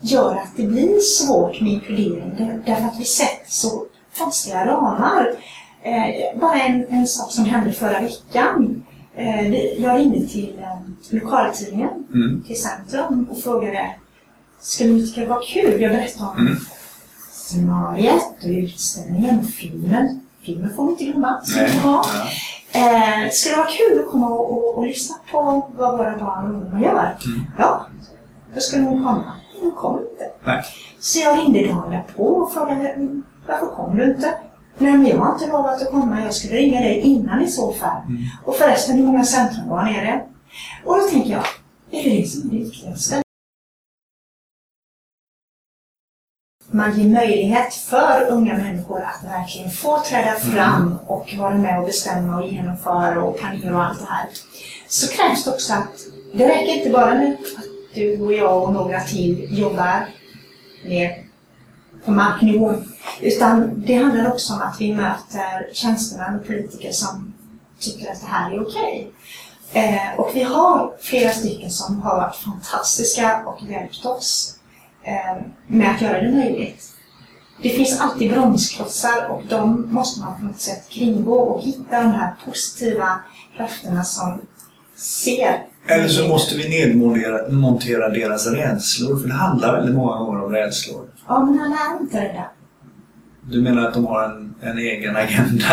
gör 0.01 0.35
att 0.35 0.57
det 0.57 0.66
blir 0.66 1.01
svårt 1.01 1.61
med 1.61 1.73
inkludering 1.73 2.62
därför 2.66 2.85
att 2.85 3.01
vi 3.01 3.05
sätter 3.05 3.51
så 3.51 3.87
fastliga 4.12 4.66
ramar. 4.66 5.35
Eh, 5.83 6.40
bara 6.40 6.61
en, 6.61 6.87
en 6.88 7.07
sak 7.07 7.33
som 7.33 7.44
hände 7.44 7.72
förra 7.72 8.01
veckan. 8.01 8.85
Eh, 9.14 9.55
jag 9.83 9.98
ringde 9.98 10.27
till 10.27 10.59
eh, 10.59 11.14
lokaltidningen, 11.20 11.90
mm. 12.14 12.42
till 12.46 12.62
Centrum 12.62 13.29
och 13.31 13.38
frågade 13.42 13.94
Skulle 14.61 15.07
det 15.16 15.27
var 15.27 15.42
kul? 15.42 15.83
Jag 15.83 15.92
berättade 15.92 16.31
om 16.31 16.46
mm. 16.46 16.57
scenariet 17.31 18.44
och 18.44 18.48
utställningen 18.48 19.38
och 19.38 19.51
filmen. 19.51 20.20
Filmen 20.42 20.75
får 20.77 20.87
vi 20.87 20.90
inte 20.92 21.05
glömma. 21.05 21.42
Ja. 21.83 22.05
Eh, 22.75 23.31
skulle 23.31 23.55
det 23.55 23.61
vara 23.61 23.70
kul 23.70 24.01
att 24.01 24.11
komma 24.11 24.29
och, 24.29 24.53
och, 24.53 24.79
och, 24.79 24.87
lyssna 24.87 25.16
på 25.31 25.68
vad 25.77 25.98
våra 25.98 26.18
barn 26.18 26.44
och 26.44 26.55
ungdomar 26.55 26.81
gör? 26.81 27.16
Mm. 27.27 27.40
Ja, 27.59 27.87
då 28.55 28.61
skulle 28.61 28.83
hon 28.83 29.05
komma. 29.05 29.33
Hon 29.61 29.72
kom 29.72 29.98
inte. 29.98 30.31
Nej. 30.44 30.64
Så 31.01 31.18
jag 31.18 31.38
ringde 31.38 31.66
dagen 31.66 32.01
på 32.16 32.25
och 32.25 32.53
frågade 32.53 32.96
varför 33.46 33.66
kom 33.66 33.96
du 33.96 34.05
inte? 34.05 34.35
Nej, 34.78 34.92
men 34.92 35.07
jag 35.07 35.16
har 35.16 35.33
inte 35.33 35.46
lovat 35.46 35.83
att 35.83 35.90
komma. 35.90 36.20
Jag 36.24 36.35
skulle 36.35 36.55
ringa 36.55 36.81
dig 36.81 37.00
innan 37.00 37.42
i 37.42 37.48
så 37.48 37.72
fall. 37.72 38.02
Mm. 38.09 38.22
Och 38.44 38.57
förresten, 38.57 38.96
hur 38.96 39.05
många 39.05 39.24
centrumbarn 39.24 39.88
är 39.88 40.05
det? 40.05 40.24
Och 40.85 40.96
då 40.98 41.09
tänker 41.09 41.31
jag, 41.31 41.44
är 41.90 42.11
det 42.11 42.16
det 42.20 42.26
som 42.26 42.50
är 42.50 42.52
det 42.55 42.64
viktigaste? 42.64 43.22
Man 46.70 46.98
ger 46.98 47.09
möjlighet 47.09 47.74
för 47.74 48.26
unga 48.31 48.57
människor 48.57 49.00
att 49.00 49.24
verkligen 49.24 49.70
få 49.70 50.00
träda 50.00 50.35
mm. 50.35 50.40
fram 50.40 50.98
och 51.07 51.35
vara 51.38 51.55
med 51.55 51.78
och 51.78 51.87
bestämma 51.87 52.37
och 52.40 52.48
genomföra 52.48 53.22
och 53.22 53.38
planera 53.38 53.76
och 53.76 53.85
allt 53.85 53.98
det 53.98 54.07
här. 54.09 54.28
Så 54.88 55.16
krävs 55.16 55.44
det 55.44 55.50
också 55.50 55.72
att 55.72 55.88
det 56.35 56.48
räcker 56.48 56.78
inte 56.78 56.90
bara 56.90 57.14
med 57.14 57.33
att 57.33 57.64
du 57.94 58.20
och 58.20 58.33
jag 58.33 58.62
och 58.62 58.72
några 58.72 59.00
till 59.00 59.59
jobbar 59.59 60.07
med 60.85 61.21
på 62.04 62.10
marknivå. 62.10 62.74
Utan 63.20 63.82
det 63.86 63.94
handlar 63.94 64.32
också 64.32 64.52
om 64.52 64.60
att 64.60 64.76
vi 64.80 64.94
möter 64.94 65.72
tjänstemän 65.72 66.40
och 66.40 66.46
politiker 66.46 66.92
som 66.92 67.32
tycker 67.80 68.12
att 68.12 68.20
det 68.20 68.26
här 68.26 68.50
är 68.50 68.62
okej. 68.62 69.10
Okay. 69.70 69.84
Eh, 69.84 70.20
och 70.20 70.30
vi 70.34 70.42
har 70.42 70.94
flera 71.00 71.32
stycken 71.32 71.70
som 71.70 72.02
har 72.02 72.16
varit 72.16 72.36
fantastiska 72.36 73.42
och 73.46 73.62
hjälpt 73.70 74.06
oss 74.06 74.56
eh, 75.02 75.42
med 75.66 75.94
att 75.94 76.00
göra 76.02 76.20
det 76.20 76.32
möjligt. 76.32 76.88
Det 77.62 77.68
finns 77.68 78.00
alltid 78.00 78.30
bromsklossar 78.30 79.28
och 79.28 79.42
de 79.48 79.92
måste 79.94 80.20
man 80.20 80.38
på 80.38 80.44
något 80.44 80.60
sätt 80.60 80.88
kringgå 80.88 81.38
och 81.38 81.62
hitta 81.62 82.02
de 82.02 82.10
här 82.10 82.34
positiva 82.44 83.20
krafterna 83.56 84.04
som 84.04 84.40
ser 84.96 85.66
eller 85.86 86.08
så 86.08 86.28
måste 86.28 86.56
vi 86.56 86.68
nedmontera 86.68 88.08
deras 88.08 88.46
rädslor, 88.46 89.20
för 89.20 89.28
det 89.28 89.34
handlar 89.34 89.76
väldigt 89.76 89.94
många 89.94 90.18
gånger 90.18 90.44
om 90.44 90.52
rädslor. 90.52 91.06
Ja, 91.28 91.44
men 91.44 91.61
alla 91.61 91.76
är 91.76 92.00
inte 92.00 92.20
rädda. 92.20 92.44
Du 93.50 93.62
menar 93.62 93.88
att 93.88 93.94
de 93.94 94.06
har 94.06 94.24
en, 94.24 94.54
en 94.61 94.78
egen 94.78 95.16
agenda? 95.16 95.64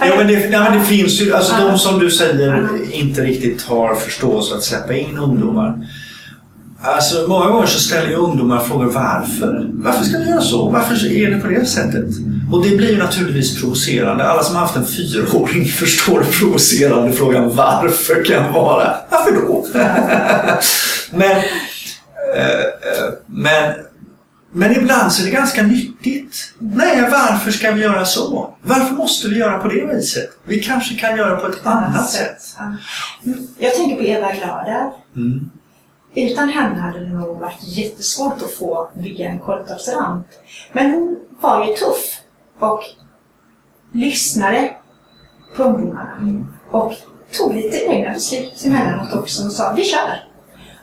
ja, 0.00 0.14
men 0.16 0.26
det, 0.26 0.50
nej, 0.50 0.50
men 0.50 0.78
det 0.78 0.84
finns 0.84 1.20
ju, 1.20 1.34
alltså 1.34 1.54
de 1.56 1.78
som 1.78 1.98
du 1.98 2.10
säger 2.10 2.68
inte 2.92 3.22
riktigt 3.22 3.62
har 3.62 3.94
förståelse 3.94 4.54
att 4.54 4.62
släppa 4.62 4.94
in 4.94 5.18
ungdomar. 5.18 5.86
Alltså 6.82 7.28
många 7.28 7.50
gånger 7.50 7.66
så 7.66 7.80
ställer 7.80 8.08
ju 8.08 8.14
ungdomar 8.14 8.60
frågor 8.60 8.86
varför? 8.86 9.70
Varför 9.72 10.04
ska 10.04 10.18
vi 10.18 10.28
göra 10.28 10.40
så? 10.40 10.70
Varför 10.70 11.06
är 11.06 11.30
det 11.30 11.40
på 11.40 11.48
det 11.48 11.66
sättet? 11.66 12.04
Och 12.52 12.64
det 12.64 12.76
blir 12.76 12.90
ju 12.90 12.98
naturligtvis 12.98 13.60
provocerande. 13.60 14.24
Alla 14.24 14.42
som 14.42 14.54
har 14.54 14.62
haft 14.62 14.76
en 14.76 14.86
fyraåring 14.86 15.64
förstår 15.68 16.20
den 16.20 16.32
provocerande 16.32 17.12
frågan 17.12 17.56
varför 17.56 18.24
kan 18.24 18.52
vara. 18.52 18.94
Varför 19.10 19.32
då? 19.32 19.66
men, 21.18 21.42
men, 23.26 23.74
men 24.50 24.72
ibland 24.76 25.12
så 25.12 25.22
är 25.22 25.26
det 25.26 25.32
ganska 25.32 25.62
nyttigt. 25.62 26.54
Nej, 26.58 27.02
varför 27.10 27.50
ska 27.50 27.70
vi 27.70 27.82
göra 27.82 28.04
så? 28.04 28.54
Varför 28.62 28.94
måste 28.94 29.28
vi 29.28 29.38
göra 29.38 29.58
på 29.58 29.68
det 29.68 29.86
viset? 29.86 30.30
Vi 30.44 30.60
kanske 30.62 30.94
kan 30.94 31.16
göra 31.16 31.36
på 31.36 31.46
ett 31.46 31.66
annat 31.66 32.10
sätt. 32.10 32.42
Jag 33.58 33.74
tänker 33.74 33.96
på 33.96 34.02
Eva 34.02 34.32
Glader. 34.32 34.90
Mm. 35.16 35.50
Utan 36.14 36.48
henne 36.48 36.80
hade 36.80 37.00
det 37.00 37.12
nog 37.12 37.38
varit 37.38 37.62
jättesvårt 37.62 38.42
att 38.42 38.50
få 38.50 38.90
bygga 38.94 39.28
en 39.28 39.38
korvtofsramp. 39.38 40.26
Men 40.72 40.90
hon 40.90 41.18
var 41.40 41.66
ju 41.66 41.72
tuff 41.72 42.20
och 42.58 42.80
lyssnade 43.92 44.70
på 45.56 45.62
ungdomarna. 45.62 46.44
Och 46.70 46.92
tog 47.32 47.54
lite 47.54 47.76
egna 47.76 48.12
beslut 48.12 48.64
emellanåt 48.64 49.14
också 49.14 49.44
och 49.44 49.52
sa 49.52 49.72
vi 49.76 49.84
kör. 49.84 50.27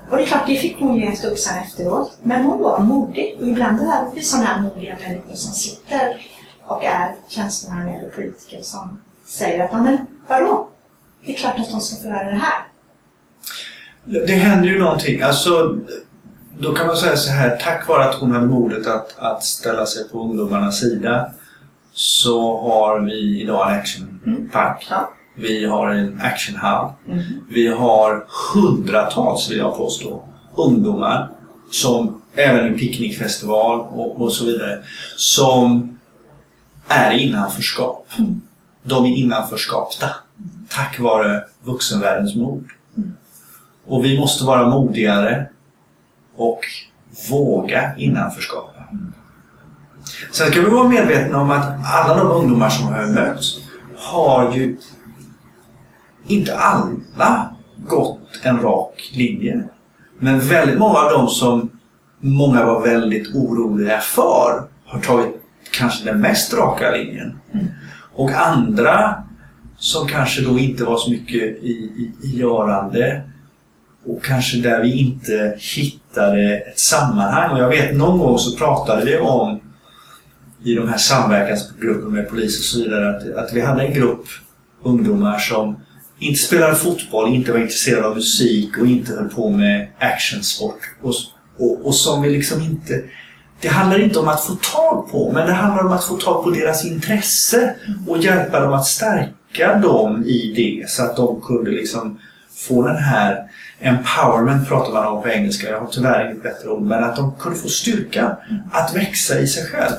Och 0.10 0.18
det 0.18 0.24
är 0.24 0.28
klart, 0.28 0.48
det 0.48 0.56
fick 0.56 0.80
hon 0.80 0.96
ju 0.96 1.08
äta 1.08 1.28
upp 1.28 1.38
sen 1.40 1.64
efteråt. 1.64 2.18
Men 2.24 2.46
hon 2.46 2.62
var 2.62 2.80
modig. 2.80 3.38
Och 3.42 3.48
ibland 3.48 3.78
behöver 3.78 4.12
vi 4.16 4.22
sådana 4.22 4.48
här 4.48 4.62
modiga 4.62 4.96
människor 5.08 5.36
som 5.36 5.54
sitter 5.54 6.28
och 6.64 6.84
är 6.84 7.16
tjänstemän 7.28 7.88
eller 7.88 8.10
politiker 8.10 8.62
som 8.62 9.00
säger 9.26 9.64
att 9.64 9.74
men 9.74 9.98
vadå? 10.28 10.68
Det 11.26 11.34
är 11.34 11.38
klart 11.38 11.60
att 11.60 11.72
de 11.72 11.82
ska 11.82 12.02
få 12.02 12.08
göra 12.08 12.24
det 12.24 12.38
här. 12.38 12.66
Det 14.28 14.34
händer 14.34 14.70
ju 14.70 14.80
någonting. 14.80 15.22
Alltså, 15.22 15.78
då 16.60 16.74
kan 16.74 16.88
man 16.88 16.98
säga 16.98 17.18
så 17.18 17.32
här, 17.32 17.58
tack 17.58 17.88
vare 17.88 18.10
att 18.10 18.16
hon 18.16 18.32
hade 18.32 18.46
modet 18.46 18.88
att, 18.88 19.16
att 19.18 19.44
ställa 19.44 19.86
sig 19.86 20.10
på 20.10 20.20
ungdomarnas 20.20 20.80
sida 20.80 21.32
så 21.94 22.62
har 22.62 23.00
vi 23.00 23.42
idag 23.42 23.72
en 23.72 23.80
actionpark. 23.80 24.88
Mm. 24.90 25.04
Vi 25.36 25.66
har 25.66 25.90
en 25.90 26.22
actionhall. 26.22 26.92
Mm. 27.08 27.24
Vi 27.50 27.68
har 27.68 28.26
hundratals, 28.54 29.52
vill 29.52 29.58
jag 29.58 29.78
påstå, 29.78 30.24
ungdomar 30.56 31.30
som 31.72 32.22
även 32.36 32.66
en 32.66 32.78
picknickfestival 32.78 33.80
och, 33.80 34.22
och 34.22 34.34
så 34.34 34.46
vidare 34.46 34.80
som 35.16 35.98
är 36.88 37.12
innanförskap. 37.12 38.08
Mm. 38.18 38.42
De 38.84 39.06
är 39.06 39.16
innanförskapta 39.16 40.10
tack 40.70 41.00
vare 41.00 41.44
vuxenvärldens 41.64 42.36
mod. 42.36 42.64
Och 43.88 44.06
vi 44.06 44.20
måste 44.20 44.44
vara 44.44 44.70
modigare 44.70 45.50
och 46.36 46.60
våga 47.30 47.96
innanförskapa. 47.98 48.84
Sen 50.32 50.52
ska 50.52 50.62
vi 50.62 50.70
vara 50.70 50.88
medvetna 50.88 51.42
om 51.42 51.52
att 51.52 51.74
alla 51.94 52.18
de 52.18 52.32
ungdomar 52.32 52.70
som 52.70 52.86
har 52.86 53.06
mött 53.06 53.44
har 53.98 54.56
ju 54.56 54.78
inte 56.28 56.58
alla 56.58 57.56
gått 57.78 58.20
en 58.44 58.62
rak 58.62 59.12
linje. 59.14 59.64
Men 60.20 60.40
väldigt 60.40 60.80
många 60.80 61.00
av 61.00 61.12
dem 61.12 61.28
som 61.28 61.70
många 62.20 62.66
var 62.66 62.82
väldigt 62.82 63.36
oroliga 63.36 64.00
för 64.00 64.64
har 64.86 65.00
tagit 65.00 65.42
kanske 65.72 66.06
den 66.06 66.22
mest 66.22 66.54
raka 66.54 66.92
linjen. 66.92 67.40
Och 68.14 68.32
andra 68.32 69.24
som 69.78 70.08
kanske 70.08 70.42
då 70.42 70.60
inte 70.60 70.84
var 70.84 70.98
så 70.98 71.10
mycket 71.12 71.42
i, 71.42 71.72
i, 71.72 72.12
i 72.24 72.38
görande 72.38 73.22
och 74.06 74.24
kanske 74.24 74.58
där 74.58 74.82
vi 74.82 75.00
inte 75.00 75.56
hittade 75.76 76.58
ett 76.58 76.80
sammanhang. 76.80 77.52
Och 77.52 77.60
jag 77.60 77.70
vet 77.70 77.96
någon 77.96 78.20
gång 78.20 78.38
så 78.38 78.58
pratade 78.58 79.06
vi 79.06 79.18
om 79.18 79.60
i 80.64 80.76
de 80.76 80.90
här 80.90 80.98
samverkansgrupperna 80.98 82.10
med 82.10 82.30
polis 82.30 82.60
och 82.60 82.66
så 82.66 82.80
vidare 82.80 83.18
att, 83.18 83.36
att 83.36 83.54
vi 83.54 83.62
hade 83.62 83.84
en 83.84 83.94
grupp 83.94 84.26
ungdomar 84.84 85.38
som 85.38 85.76
inte 86.20 86.40
spelade 86.40 86.76
fotboll, 86.76 87.34
inte 87.34 87.52
var 87.52 87.60
intresserad 87.60 88.06
av 88.06 88.16
musik 88.16 88.78
och 88.78 88.88
inte 88.88 89.14
höll 89.14 89.30
på 89.30 89.50
med 89.50 89.88
actionsport. 90.00 90.80
Och, 91.02 91.14
och, 91.58 91.86
och 91.86 91.96
som 91.96 92.22
vi 92.22 92.30
liksom 92.30 92.62
inte... 92.62 93.02
Det 93.62 93.68
handlar 93.68 94.00
inte 94.00 94.20
om 94.20 94.28
att 94.28 94.46
få 94.46 94.56
tag 94.56 95.12
på, 95.12 95.32
men 95.32 95.48
det 95.48 95.54
handlar 95.54 95.86
om 95.86 95.92
att 95.92 96.04
få 96.04 96.18
tag 96.18 96.44
på 96.44 96.50
deras 96.50 96.86
intresse 96.86 97.76
och 98.08 98.18
hjälpa 98.18 98.60
dem 98.60 98.74
att 98.74 98.86
stärka 98.86 99.78
dem 99.78 100.24
i 100.26 100.54
det 100.56 100.90
så 100.90 101.04
att 101.04 101.16
de 101.16 101.42
kunde 101.42 101.72
liksom 101.72 102.20
få 102.56 102.88
den 102.88 102.98
här 102.98 103.52
empowerment 103.80 104.68
pratar 104.68 104.94
man 104.94 105.08
om 105.08 105.24
på 105.24 105.30
engelska, 105.30 105.70
jag 105.70 105.80
har 105.80 105.88
tyvärr 105.88 106.26
inget 106.26 106.44
bättre 106.44 106.70
ord, 106.70 106.82
men 106.82 107.04
att 107.04 107.16
de 107.16 107.36
kunde 107.40 107.60
få 107.60 107.70
styrka 107.70 108.38
att 108.72 108.96
växa 108.96 109.40
i 109.40 109.48
sig 109.48 109.66
själv. 109.66 109.96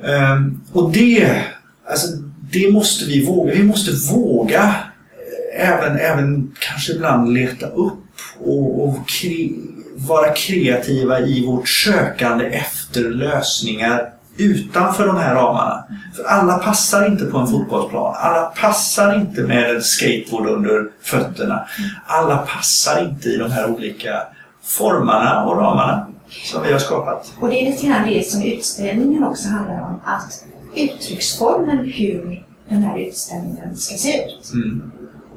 Um, 0.00 0.60
och 0.72 0.92
det, 0.92 1.44
alltså, 1.90 2.06
det 2.52 2.72
måste 2.72 3.04
vi 3.04 3.26
våga. 3.26 3.54
Vi 3.54 3.62
måste 3.62 3.90
våga 4.14 4.62
eh, 4.62 5.68
även, 5.68 5.96
även 5.98 6.54
kanske 6.60 6.92
ibland 6.92 7.32
leta 7.32 7.66
upp 7.66 8.04
och, 8.38 8.88
och 8.88 9.08
kre, 9.08 9.48
vara 9.96 10.32
kreativa 10.32 11.20
i 11.20 11.46
vårt 11.46 11.68
sökande 11.68 12.44
efter 12.44 13.00
lösningar 13.00 14.12
utanför 14.36 15.06
de 15.06 15.16
här 15.16 15.34
ramarna. 15.34 15.84
För 16.16 16.24
alla 16.24 16.58
passar 16.58 17.06
inte 17.06 17.24
på 17.24 17.38
en 17.38 17.46
fotbollsplan. 17.46 18.14
Alla 18.18 18.42
passar 18.46 19.20
inte 19.20 19.42
med 19.42 19.70
en 19.70 19.82
skateboard 19.82 20.46
under 20.46 20.88
fötterna. 21.02 21.68
Alla 22.06 22.36
passar 22.36 23.04
inte 23.04 23.28
i 23.28 23.36
de 23.36 23.50
här 23.50 23.70
olika 23.70 24.22
formarna 24.62 25.44
och 25.44 25.56
ramarna 25.56 26.06
som 26.44 26.62
vi 26.62 26.72
har 26.72 26.78
skapat. 26.78 27.32
Och 27.40 27.48
det 27.48 27.62
är 27.62 27.70
lite 27.70 27.86
grann 27.86 28.08
det 28.08 28.26
som 28.26 28.42
utställningen 28.42 29.24
också 29.24 29.48
handlar 29.48 29.74
om. 29.74 30.00
Att 30.04 30.44
uttrycksformen 30.74 31.78
hur 31.78 32.46
den 32.68 32.82
här 32.82 32.98
utställningen 32.98 33.76
ska 33.76 33.96
se 33.96 34.24
ut. 34.24 34.52
Mm. 34.54 34.92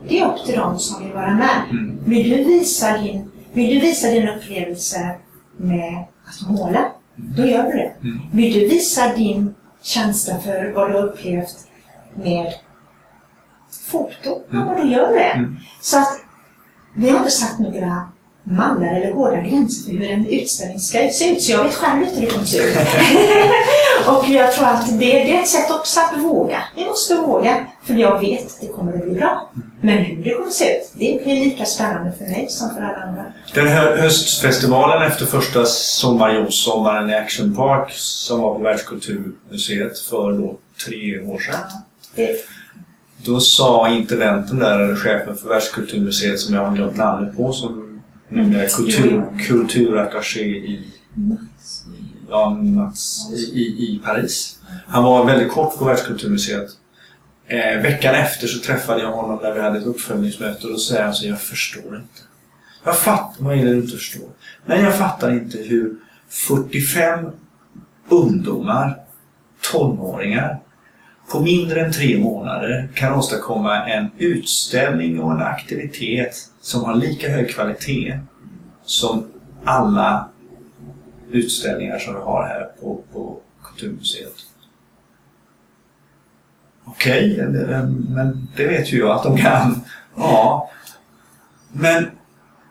Det 0.08 0.20
är 0.20 0.26
upp 0.26 0.46
till 0.46 0.56
dem 0.56 0.80
som 0.80 1.04
vill 1.04 1.14
vara 1.14 1.34
med. 1.34 1.62
Mm. 1.70 2.00
Vill 2.06 2.30
du 2.30 2.44
visa 2.44 2.98
din, 2.98 3.32
vill 3.54 3.70
du 3.70 3.80
visa 3.80 4.08
din 4.10 4.30
upplevelse 4.30 5.16
med 5.58 6.06
att 6.26 6.50
måla? 6.50 6.92
Då 7.16 7.46
gör 7.46 7.64
du 7.64 7.72
det. 7.72 7.94
Mm. 8.02 8.20
Vill 8.32 8.54
du 8.54 8.68
visa 8.68 9.16
din 9.16 9.56
känsla 9.82 10.40
för 10.40 10.72
vad 10.76 10.92
du 10.92 10.94
har 10.94 11.04
upplevt 11.04 11.68
med 12.16 12.54
foto? 13.92 14.42
Ja, 14.50 14.66
men 14.66 14.78
då 14.78 14.94
gör 14.94 15.08
du 15.08 15.14
det. 15.14 15.24
Mm. 15.24 15.58
Så 15.82 15.98
att 15.98 16.20
vi 16.96 17.10
har 17.10 17.18
inte 17.18 17.32
satt 17.32 17.60
några 17.60 18.10
mallar 18.44 18.96
eller 18.96 19.12
hårda 19.14 19.42
gränser 19.42 19.84
för 19.84 19.98
hur 19.98 20.12
en 20.12 20.28
utställning 20.28 20.80
ska 20.80 21.10
se 21.14 21.32
ut. 21.32 21.42
Så 21.42 21.52
jag 21.52 21.64
vet 21.64 21.74
själv 21.74 22.04
inte 22.04 22.16
hur 22.16 22.26
det 22.26 22.32
kommer 22.32 22.46
se 22.46 22.58
ut. 22.58 22.78
och 24.08 24.30
jag 24.30 24.54
tror 24.54 24.66
att 24.68 24.90
det, 24.90 24.96
det 25.06 25.36
är 25.38 25.42
ett 25.42 25.48
sätt 25.48 25.72
också 25.72 26.00
att 26.00 26.24
våga. 26.24 26.64
Vi 26.76 26.86
måste 26.86 27.16
våga. 27.16 27.66
För 27.84 27.94
jag 27.94 28.20
vet 28.20 28.46
att 28.46 28.62
det 28.62 28.68
kommer 28.68 28.94
att 28.94 29.04
bli 29.04 29.14
bra. 29.14 29.52
Men 29.82 29.98
hur 29.98 30.24
det 30.24 30.30
kommer 30.34 30.48
att 30.48 30.54
se 30.54 30.78
ut, 30.78 30.92
det 30.94 31.24
blir 31.24 31.46
lika 31.46 31.66
spännande 31.66 32.12
för 32.18 32.26
mig 32.26 32.48
som 32.50 32.70
för 32.70 32.82
alla 32.82 32.98
andra. 32.98 33.26
Den 33.54 33.68
här 33.68 33.98
höstfestivalen 33.98 35.12
efter 35.12 35.26
första 35.26 35.66
sommarjobbsommaren 35.66 37.10
i 37.10 37.16
Action 37.16 37.56
Park 37.56 37.92
som 37.92 38.42
var 38.42 38.56
på 38.56 38.62
Världskulturmuseet 38.64 40.00
för 40.00 40.32
då 40.32 40.58
tre 40.86 41.20
år 41.20 41.40
sedan. 41.40 41.56
Det, 42.16 42.36
Då 43.26 43.40
sa 43.40 43.90
intendenten 43.90 44.60
där, 44.60 44.80
eller 44.80 44.96
chefen 44.96 45.38
för 45.38 45.50
Världskulturmuseet 45.50 46.40
som 46.40 46.56
jag 46.56 46.66
har 46.66 46.76
glömt 46.76 46.98
namnet 46.98 47.38
på, 47.38 47.54
som 47.54 47.91
är 48.40 48.70
kultur, 48.78 49.24
kulturattaché 49.48 50.42
i, 50.42 50.94
ja, 52.30 52.62
i, 53.54 53.62
i, 53.62 54.02
Paris. 54.06 54.60
Han 54.88 55.04
var 55.04 55.26
väldigt 55.26 55.52
kort 55.52 55.78
på 55.78 55.86
Världskulturmuseet. 55.86 56.70
Eh, 57.48 57.82
veckan 57.82 58.16
efter 58.16 58.48
så 58.48 58.60
träffade 58.60 59.02
jag 59.02 59.12
honom 59.12 59.40
när 59.44 59.54
vi 59.54 59.62
hade 59.62 59.80
ett 59.80 59.86
uppföljningsmöte 59.86 60.68
och 60.68 60.74
då 60.74 60.80
säger 60.80 61.04
han 61.04 61.14
så 61.14 61.28
jag 61.28 61.42
förstår 61.42 61.96
inte. 61.96 62.22
Jag 62.84 62.98
fattar, 62.98 63.44
vad 63.44 63.58
är 63.58 63.66
det 63.66 63.72
du 63.72 63.82
inte 63.82 63.98
förstår? 63.98 64.30
Nej, 64.66 64.82
jag 64.82 64.98
fattar 64.98 65.32
inte 65.32 65.58
hur 65.58 65.96
45 66.30 67.26
ungdomar, 68.10 68.98
tonåringar, 69.72 70.60
på 71.32 71.40
mindre 71.40 71.82
än 71.82 71.92
tre 71.92 72.20
månader 72.20 72.90
kan 72.96 73.14
åstadkomma 73.14 73.88
en 73.88 74.12
utställning 74.18 75.20
och 75.20 75.32
en 75.32 75.42
aktivitet 75.42 76.36
som 76.62 76.84
har 76.84 76.96
lika 76.96 77.30
hög 77.30 77.50
kvalitet 77.50 78.20
som 78.84 79.28
alla 79.64 80.30
utställningar 81.32 82.00
som 82.00 82.14
vi 82.14 82.22
har 82.22 82.44
här 82.44 82.70
på, 82.82 83.02
på 83.14 83.40
Kulturmuseet. 83.64 84.34
Okej, 86.86 87.34
okay, 87.34 87.46
men 88.10 88.48
det 88.56 88.68
vet 88.68 88.94
ju 88.94 89.00
jag 89.00 89.12
att 89.12 89.24
de 89.24 89.38
kan. 89.38 89.82
Ja. 90.16 90.70
Men 91.72 92.06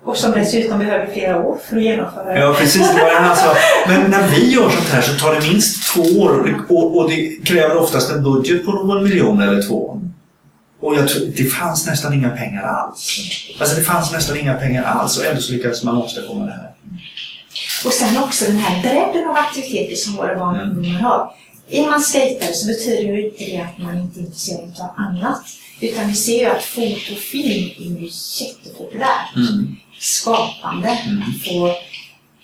och 0.04 0.16
som 0.16 0.32
dessutom 0.32 0.78
behöver 0.78 1.06
flera 1.06 1.42
år 1.42 1.58
för 1.64 1.76
att 1.76 1.82
genomföra. 1.82 2.38
Ja, 2.38 2.54
precis. 2.58 2.94
Det 2.94 3.02
var 3.02 3.34
sak. 3.34 3.56
Men 3.88 4.10
när 4.10 4.28
vi 4.28 4.52
gör 4.52 4.70
sånt 4.70 4.88
här 4.88 5.00
så 5.02 5.24
tar 5.24 5.34
det 5.34 5.40
minst 5.40 5.94
två 5.94 6.02
år 6.02 6.38
och 6.38 6.46
det, 6.46 6.54
och, 6.68 6.98
och 6.98 7.10
det 7.10 7.46
kräver 7.46 7.76
oftast 7.76 8.10
en 8.10 8.22
budget 8.22 8.64
på 8.64 8.72
någon 8.72 9.04
miljon 9.04 9.42
eller 9.42 9.62
två. 9.62 10.00
Och 10.80 10.96
jag 10.96 11.08
tror, 11.08 11.26
det 11.36 11.44
fanns 11.44 11.86
nästan 11.86 12.14
inga 12.14 12.30
pengar 12.30 12.62
alls. 12.62 13.18
Alltså 13.60 13.76
det 13.76 13.82
fanns 13.82 14.12
nästan 14.12 14.38
inga 14.38 14.54
pengar 14.54 14.82
alls 14.82 15.18
och 15.18 15.24
ändå 15.24 15.40
så 15.40 15.52
lyckades 15.52 15.84
man 15.84 15.96
åstadkomma 15.96 16.46
det 16.46 16.52
här. 16.52 16.70
Och 17.84 17.92
sen 17.92 18.22
också 18.22 18.44
den 18.44 18.58
här 18.58 18.82
bredden 18.82 19.28
av 19.28 19.36
aktiviteter 19.36 19.96
som 19.96 20.16
våra 20.16 20.38
barn 20.38 20.60
och 20.60 20.62
ungdomar 20.62 21.00
har. 21.00 21.34
Är 21.70 21.90
man 21.90 22.00
skejtare 22.00 22.52
så 22.52 22.66
betyder 22.66 23.02
ju 23.02 23.24
inte 23.24 23.44
det 23.44 23.58
att 23.58 23.78
man 23.78 23.98
inte 23.98 24.20
är 24.20 24.22
intresserad 24.22 24.80
av 24.80 24.90
annat. 24.96 25.42
Utan 25.80 26.08
vi 26.08 26.14
ser 26.14 26.38
ju 26.38 26.46
att 26.46 26.62
foto 26.62 27.12
och 27.12 27.18
film 27.18 27.70
är 27.78 28.00
ju 28.00 28.10
jättepopulärt. 28.40 29.36
Mm. 29.36 29.76
Skapande. 29.98 30.90
Att 30.90 31.48
få 31.48 31.74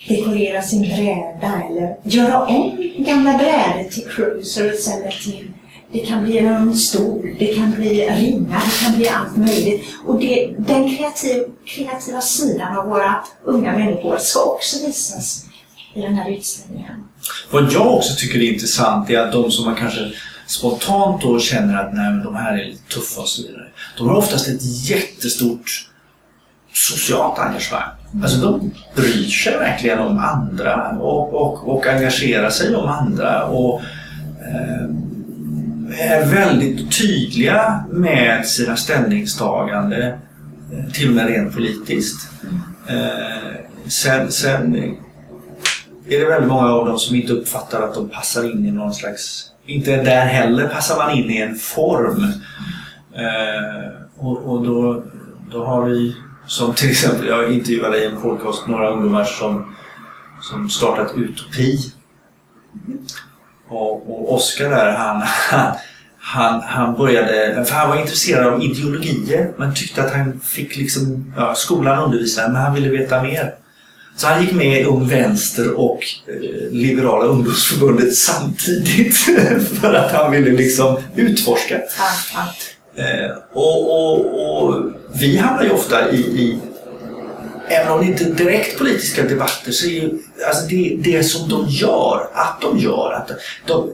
dekorera 0.09 0.63
sin 0.63 0.83
bräda 0.83 1.63
eller 1.71 1.97
göra 2.03 2.47
om 2.47 2.93
gamla 2.99 3.39
brädor 3.39 3.91
till 3.91 4.09
cruisers 4.09 4.89
eller 4.89 5.11
till 5.25 5.53
det 5.97 6.07
kan 6.07 6.25
bli 6.25 6.39
en 6.39 6.77
stol, 6.77 7.37
det 7.39 7.47
kan 7.47 7.73
bli 7.73 8.09
ringar, 8.11 8.63
det 8.65 8.85
kan 8.85 8.97
bli 8.97 9.09
allt 9.09 9.37
möjligt. 9.37 9.85
Och 10.07 10.21
det, 10.21 10.55
den 10.59 10.97
kreativ, 10.97 11.43
kreativa 11.67 12.21
sidan 12.21 12.77
av 12.79 12.89
våra 12.89 13.25
unga 13.45 13.73
människor 13.73 14.19
ska 14.19 14.41
också 14.41 14.87
visas 14.87 15.45
i 15.95 16.01
den 16.01 16.15
här 16.15 16.31
utställningen. 16.31 17.05
Vad 17.51 17.73
jag 17.73 17.95
också 17.95 18.15
tycker 18.19 18.39
är 18.39 18.53
intressant 18.53 19.11
är 19.11 19.19
att 19.19 19.33
de 19.33 19.51
som 19.51 19.65
man 19.65 19.77
kanske 19.77 20.13
spontant 20.47 21.23
då 21.23 21.41
känner 21.41 21.77
att 21.77 21.95
nej, 21.95 22.13
men 22.13 22.25
de 22.25 22.35
här 22.35 22.59
är 22.59 22.65
lite 22.65 22.95
tuffa 22.95 23.21
och 23.21 23.29
så 23.29 23.43
vidare. 23.43 23.67
De 23.99 24.09
har 24.09 24.17
oftast 24.17 24.49
ett 24.49 24.89
jättestort 24.91 25.91
socialt 26.73 27.39
engagemang. 27.39 27.91
Alltså 28.23 28.39
de 28.39 28.71
bryr 28.95 29.29
sig 29.29 29.59
verkligen 29.59 29.99
om 29.99 30.19
andra 30.19 30.99
och, 31.01 31.35
och, 31.35 31.69
och 31.69 31.87
engagerar 31.87 32.51
sig 32.51 32.77
om 32.77 32.89
andra 32.89 33.45
och 33.45 33.81
eh, 34.41 35.06
är 35.93 36.27
väldigt 36.27 36.99
tydliga 36.99 37.85
med 37.91 38.47
sina 38.47 38.77
ställningstaganden, 38.77 40.03
eh, 40.03 40.93
till 40.93 41.09
och 41.09 41.15
med 41.15 41.27
rent 41.27 41.55
politiskt. 41.55 42.29
Eh, 42.87 43.61
sen, 43.87 44.33
sen 44.33 44.77
är 46.09 46.21
det 46.21 46.25
väldigt 46.25 46.49
många 46.49 46.69
av 46.69 46.87
dem 46.87 46.99
som 46.99 47.17
inte 47.17 47.33
uppfattar 47.33 47.83
att 47.83 47.95
de 47.95 48.09
passar 48.09 48.51
in 48.51 48.67
i 48.67 48.71
någon 48.71 48.95
slags... 48.95 49.51
Inte 49.67 50.03
där 50.03 50.27
heller 50.27 50.69
passar 50.69 50.97
man 50.97 51.11
in 51.11 51.31
i 51.31 51.39
en 51.39 51.55
form. 51.55 52.25
Eh, 53.15 53.91
och, 54.17 54.39
och 54.39 54.65
då, 54.65 55.05
då 55.53 55.65
har 55.65 55.85
vi, 55.85 56.17
som 56.47 56.75
till 56.75 56.91
exempel, 56.91 57.27
jag 57.27 57.53
intervjuade 57.53 57.99
i 57.99 58.07
en 58.07 58.21
podcast 58.21 58.67
några 58.67 58.91
ungdomar 58.91 59.25
som, 59.25 59.75
som 60.41 60.71
startat 60.71 61.13
Utopi. 61.17 61.79
Och, 63.69 64.11
och 64.11 64.35
Oskar 64.35 64.71
där, 64.71 64.93
han, 64.93 65.23
han, 66.19 66.63
han 66.63 66.97
började, 66.97 67.65
för 67.65 67.75
han 67.75 67.89
var 67.89 68.01
intresserad 68.01 68.47
av 68.47 68.63
ideologier 68.63 69.53
men 69.57 69.75
tyckte 69.75 70.03
att 70.03 70.13
han 70.13 70.41
fick 70.41 70.77
liksom, 70.77 71.35
ja, 71.37 71.55
skolan 71.55 72.05
undervisa 72.05 72.49
men 72.49 72.57
han 72.57 72.75
ville 72.75 72.89
veta 72.89 73.23
mer. 73.23 73.55
Så 74.17 74.27
han 74.27 74.43
gick 74.43 74.53
med 74.53 74.81
i 74.81 74.85
Ung 74.85 75.09
Vänster 75.09 75.81
och 75.81 75.99
eh, 76.27 76.73
Liberala 76.73 77.25
ungdomsförbundet 77.25 78.17
samtidigt 78.17 79.17
för 79.81 79.95
att 79.95 80.13
han 80.13 80.33
ville 80.33 80.51
liksom 80.51 80.97
utforska. 81.17 81.75
Ja, 81.99 82.11
ja. 82.35 83.03
Eh, 83.03 83.31
och, 83.53 83.91
och, 83.91 84.67
och 84.67 84.85
vi 85.15 85.37
hamnar 85.37 85.65
ju 85.65 85.71
ofta 85.71 86.11
i, 86.11 86.17
i 86.17 86.61
Även 87.69 87.93
om 87.93 88.01
det 88.01 88.07
inte 88.07 88.25
är 88.25 88.31
direkt 88.31 88.79
politiska 88.79 89.23
debatter 89.23 89.73
så 89.73 89.87
är 89.87 89.91
ju 89.91 90.19
alltså 90.47 90.67
det, 90.69 90.97
det 90.99 91.23
som 91.23 91.49
de 91.49 91.67
gör, 91.69 92.29
att 92.33 92.61
de 92.61 92.79
gör, 92.79 93.13
att 93.13 93.31
de, 93.67 93.91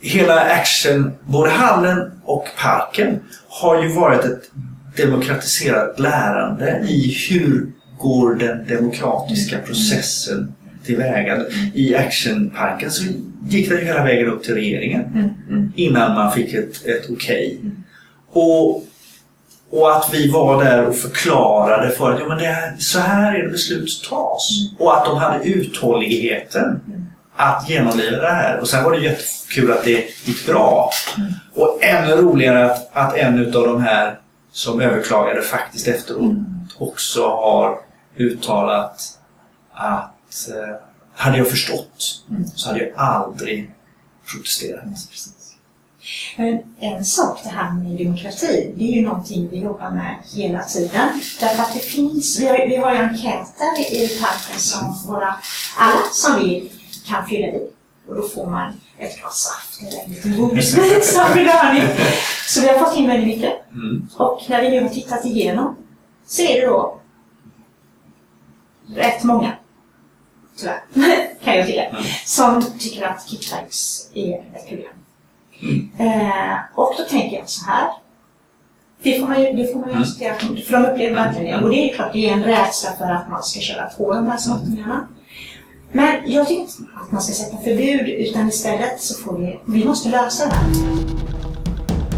hela 0.00 0.40
action, 0.40 1.12
både 1.24 1.50
hallen 1.50 2.10
och 2.24 2.46
parken 2.58 3.20
har 3.48 3.82
ju 3.82 3.88
varit 3.88 4.24
ett 4.24 4.50
demokratiserat 4.96 6.00
lärande 6.00 6.86
i 6.88 7.16
hur 7.30 7.72
går 7.98 8.34
den 8.34 8.66
demokratiska 8.66 9.58
processen 9.58 10.54
tillväga. 10.84 11.44
I 11.74 11.94
actionparken 11.94 12.90
så 12.90 13.04
gick 13.48 13.68
den 13.68 13.78
ju 13.78 13.84
hela 13.84 14.04
vägen 14.04 14.26
upp 14.26 14.44
till 14.44 14.54
regeringen 14.54 15.34
innan 15.76 16.14
man 16.14 16.32
fick 16.32 16.54
ett, 16.54 16.86
ett 16.86 17.10
okej. 17.10 17.60
Och, 18.32 18.84
och 19.70 19.96
att 19.96 20.14
vi 20.14 20.30
var 20.30 20.64
där 20.64 20.86
och 20.86 20.96
förklarade 20.96 21.90
för 21.90 22.12
att 22.12 22.20
ja, 22.20 22.28
men 22.28 22.38
det 22.38 22.46
här, 22.46 22.76
så 22.78 22.98
här 22.98 23.34
är 23.34 23.42
det 23.42 23.48
beslut 23.48 24.08
tas. 24.10 24.50
Och 24.78 24.96
att 24.96 25.04
de 25.04 25.16
hade 25.16 25.44
uthålligheten 25.44 26.80
att 27.36 27.68
genomleva 27.68 28.22
det 28.22 28.32
här. 28.32 28.58
Och 28.60 28.68
sen 28.68 28.84
var 28.84 28.92
det 28.92 28.98
jättekul 28.98 29.72
att 29.72 29.84
det 29.84 30.06
gick 30.24 30.46
bra. 30.46 30.90
Och 31.54 31.78
ännu 31.82 32.16
roligare 32.16 32.72
att, 32.72 32.96
att 32.96 33.16
en 33.16 33.46
av 33.56 33.66
de 33.66 33.82
här 33.82 34.18
som 34.52 34.80
överklagade 34.80 35.42
faktiskt 35.42 35.88
efteråt 35.88 36.36
också 36.78 37.28
har 37.28 37.78
uttalat 38.16 39.02
att 39.74 40.48
eh, 40.48 40.76
hade 41.14 41.38
jag 41.38 41.48
förstått 41.48 42.22
så 42.54 42.68
hade 42.68 42.80
jag 42.80 42.92
aldrig 42.96 43.70
protesterat. 44.32 44.84
Men 46.36 46.58
en 46.80 47.04
sak 47.04 47.40
det 47.42 47.48
här 47.48 47.72
med 47.72 48.06
demokrati, 48.06 48.72
det 48.76 48.84
är 48.84 48.92
ju 48.92 49.02
någonting 49.02 49.48
vi 49.50 49.58
jobbar 49.58 49.90
med 49.90 50.16
hela 50.34 50.62
tiden. 50.62 51.20
Därför 51.40 51.62
att 51.62 51.74
det 51.74 51.80
finns, 51.80 52.40
vi 52.40 52.48
har, 52.48 52.68
vi 52.68 52.76
har 52.76 52.94
ju 52.94 52.98
enkäter 52.98 53.92
i 53.92 54.18
parken 54.20 54.60
som 54.60 54.94
våra, 55.06 55.34
alla 55.76 56.02
som 56.12 56.38
vill 56.40 56.70
kan 57.06 57.26
fylla 57.26 57.46
i. 57.46 57.70
Och 58.08 58.14
då 58.14 58.22
får 58.22 58.46
man 58.50 58.80
ett 58.98 59.20
glas 59.20 59.42
saft 59.42 59.82
eller 59.82 60.04
en 60.04 60.10
liten 60.10 60.36
godisbit 60.36 61.04
som 61.04 61.34
belöning. 61.34 61.82
Så 62.46 62.60
vi 62.60 62.68
har 62.68 62.78
fått 62.78 62.96
in 62.96 63.08
väldigt 63.08 63.36
mycket. 63.36 63.72
Mm. 63.72 64.08
Och 64.16 64.42
när 64.48 64.62
vi 64.62 64.70
nu 64.70 64.82
har 64.82 64.88
tittat 64.88 65.24
igenom 65.24 65.76
så 66.26 66.42
är 66.42 66.60
det 66.60 66.66
då 66.66 67.00
rätt 68.94 69.24
många, 69.24 69.52
tyvärr, 70.56 70.82
kan 71.44 71.56
jag 71.56 71.66
tycka, 71.66 71.96
som 72.24 72.64
tycker 72.78 73.06
att 73.06 73.28
kickbacks 73.28 74.10
är 74.14 74.38
ett 74.54 74.68
problem. 74.68 74.92
Eh, 75.98 76.56
och 76.74 76.94
då 76.98 77.04
tänker 77.04 77.36
jag 77.36 77.48
så 77.48 77.64
här. 77.64 77.88
Det 79.02 79.20
får 79.20 79.26
man 79.26 79.42
ju, 79.42 79.52
det 79.52 79.72
får 79.72 79.80
man 79.80 79.90
ju 79.90 79.96
acceptera, 79.96 80.34
för 80.34 80.72
de 80.72 80.84
upplever 80.86 81.14
verkligen 81.14 81.58
det. 81.58 81.64
Och 81.64 81.70
det 81.70 81.76
är 81.76 81.88
ju 81.88 81.94
klart, 81.94 82.12
det 82.12 82.28
är 82.28 82.32
en 82.32 82.44
rädsla 82.44 82.90
för 82.98 83.04
att 83.04 83.30
man 83.30 83.42
ska 83.42 83.60
köra 83.60 83.86
på 83.86 84.14
de 84.14 84.26
här 84.26 84.36
snottningarna. 84.36 85.08
Men 85.92 86.16
jag 86.26 86.48
tycker 86.48 86.60
inte 86.60 86.72
att 87.02 87.12
man 87.12 87.22
ska 87.22 87.32
sätta 87.32 87.56
förbud, 87.56 88.08
utan 88.08 88.48
istället 88.48 89.00
så 89.00 89.22
får 89.22 89.38
vi, 89.38 89.60
vi 89.66 89.84
måste 89.84 90.08
lösa 90.08 90.44
det 90.46 90.52
här. 90.54 90.66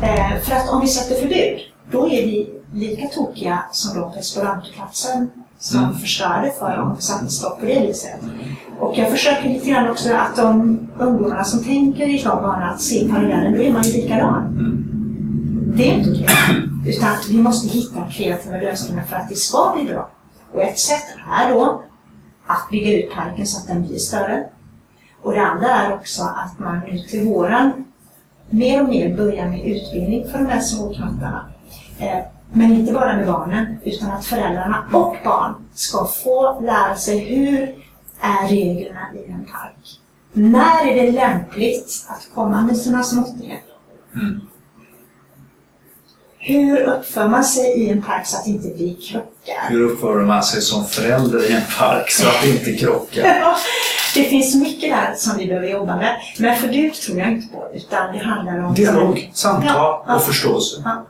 Eh, 0.03 0.41
för 0.41 0.57
att 0.57 0.69
om 0.69 0.81
vi 0.81 0.89
sätter 0.89 1.15
förbud, 1.15 1.61
då 1.91 2.07
är 2.09 2.27
vi 2.27 2.51
lika 2.75 3.09
tokiga 3.09 3.63
som 3.73 4.01
de 4.01 4.13
på 4.13 4.19
Esperantoplatsen 4.19 5.31
som 5.59 5.85
Mm. 5.85 5.95
förstörde 5.99 6.53
för 6.59 6.77
dem 6.77 6.93
och 6.93 7.03
satte 7.03 7.29
stopp 7.29 7.61
på 7.61 7.67
det 7.67 7.81
viset. 7.87 8.21
Och 8.81 8.99
jag 8.99 9.11
försöker 9.11 9.49
lite 9.49 9.71
grann 9.71 9.91
också 9.91 10.13
att 10.15 10.37
de 10.37 10.79
ungdomarna 10.99 11.45
som 11.45 11.65
tänker 11.65 12.09
i 12.09 12.25
bana 12.25 12.71
att 12.71 12.81
se 12.81 13.09
parallellen, 13.09 13.53
då 13.53 13.63
är 13.63 13.73
man 13.73 13.83
ju 13.83 13.93
likadan. 13.93 14.55
Det 15.77 15.91
är 15.91 15.95
inte 15.99 16.11
okej. 16.11 16.29
Utan 16.87 17.09
vi 17.31 17.39
måste 17.39 17.69
hitta 17.69 18.07
kreativa 18.11 18.57
lösningar 18.57 19.05
för 19.05 19.17
att 19.17 19.29
det 19.29 19.35
ska 19.35 19.73
bli 19.77 19.85
bra. 19.93 20.11
Och 20.55 20.63
ett 20.63 20.79
sätt 20.79 21.05
är 21.41 21.55
då 21.55 21.83
att 22.47 22.69
bygga 22.71 22.99
ut 22.99 23.15
parken 23.15 23.47
så 23.47 23.59
att 23.59 23.67
den 23.67 23.87
blir 23.87 23.99
större. 23.99 24.45
Och 25.23 25.33
det 25.33 25.41
andra 25.41 25.69
är 25.69 25.95
också 25.95 26.23
att 26.23 26.59
man 26.59 26.81
nu 26.87 26.99
till 26.99 27.25
våren 27.29 27.73
mer 28.51 28.83
och 28.83 28.89
mer 28.89 29.17
börjar 29.17 29.49
med 29.49 29.65
utbildning 29.67 30.25
för 30.31 30.39
de 30.39 30.47
här 30.47 30.61
små 30.61 30.95
knattarna. 30.95 31.45
Eh, 31.51 31.58
men 32.53 32.73
inte 32.73 32.93
bara 32.93 33.17
med 33.17 33.27
barnen, 33.27 33.79
utan 33.85 34.11
att 34.11 34.25
föräldrarna 34.25 34.85
och 34.93 35.17
barn 35.25 35.55
ska 35.75 36.05
få 36.05 36.61
lära 36.61 36.97
sig 36.97 37.19
hur 37.19 37.75
är 38.21 38.49
reglerna 38.49 39.01
i 39.15 39.31
en 39.33 39.45
park. 39.45 40.01
När 40.33 40.87
är 40.87 41.03
det 41.03 41.13
lämpligt 41.13 42.07
att 42.09 42.29
komma 42.35 42.61
med 42.63 42.77
sina 42.77 43.03
småttigheter? 43.03 43.75
Hur 46.39 46.81
uppför 46.81 47.29
man 47.29 47.45
sig 47.45 47.81
i 47.81 47.91
en 47.91 48.03
park 48.03 48.27
så 48.27 48.37
att 48.37 48.47
inte 48.47 48.69
vi 48.69 48.95
krockar? 48.95 49.69
Hur 49.69 49.83
uppför 49.83 50.25
man 50.25 50.43
sig 50.43 50.63
som 50.63 50.85
förälder 50.85 51.51
i 51.51 51.53
en 51.53 51.63
park 51.79 52.11
så 52.11 52.29
att 52.29 52.43
det 52.43 52.49
inte 52.51 52.75
krockar? 52.75 53.25
Ja, 53.41 53.57
det 54.15 54.25
finns 54.25 54.55
mycket 54.55 54.91
där 54.91 55.15
som 55.17 55.39
vi 55.39 55.47
behöver 55.47 55.69
jobba 55.69 55.97
med. 55.97 56.17
Men 56.39 56.57
förbud 56.57 56.95
tror 56.95 57.19
jag 57.19 57.29
inte 57.33 57.49
på, 57.53 57.69
utan 57.75 58.13
det 58.13 58.19
handlar 58.19 58.65
om... 58.65 58.75
Dialog, 58.75 59.31
samtal 59.35 59.71
Ja, 59.75 60.05
ja. 60.07 60.17
och 60.17 60.23
förståelse. 60.23 60.83
Ja. 60.85 61.07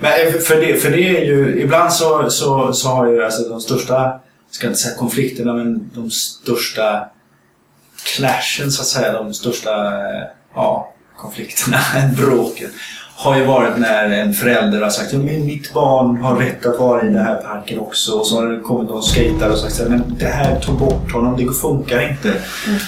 Men 0.00 0.12
eh, 0.12 0.32
för 0.32 0.60
det, 0.60 0.76
för 0.76 0.90
det 0.90 1.16
är 1.18 1.24
ju, 1.24 1.60
ibland 1.60 1.92
så, 1.92 2.30
så, 2.30 2.72
så 2.72 2.88
har 2.88 3.06
ju 3.06 3.24
alltså 3.24 3.48
de 3.48 3.60
största, 3.60 3.94
jag 3.94 4.20
ska 4.50 4.66
inte 4.66 4.78
säga 4.78 4.96
konflikterna, 4.96 5.52
men 5.52 5.90
de 5.94 6.10
största 6.10 7.08
clashen 8.16 8.70
så 8.70 8.82
att 8.82 8.88
säga, 8.88 9.12
de 9.12 9.34
största 9.34 9.86
eh, 9.86 10.22
ja, 10.54 10.92
konflikterna, 11.16 11.78
bråken, 12.16 12.70
har 13.16 13.36
ju 13.36 13.44
varit 13.44 13.78
när 13.78 14.10
en 14.10 14.34
förälder 14.34 14.80
har 14.80 14.90
sagt 14.90 15.14
att 15.14 15.20
mitt 15.20 15.72
barn 15.72 16.16
har 16.16 16.36
rätt 16.36 16.66
att 16.66 16.78
vara 16.78 17.02
i 17.02 17.04
den 17.04 17.24
här 17.24 17.34
parken 17.34 17.78
också. 17.78 18.12
Och 18.12 18.26
så 18.26 18.40
har 18.40 18.46
det 18.46 18.60
kommit 18.60 18.90
någon 18.90 19.02
skejtare 19.02 19.52
och 19.52 19.58
sagt 19.58 19.80
att 19.80 20.18
det 20.18 20.26
här 20.26 20.60
tog 20.60 20.78
bort 20.78 21.12
honom, 21.12 21.36
det 21.36 21.52
funkar 21.52 22.10
inte. 22.10 22.28
Mm. 22.28 22.78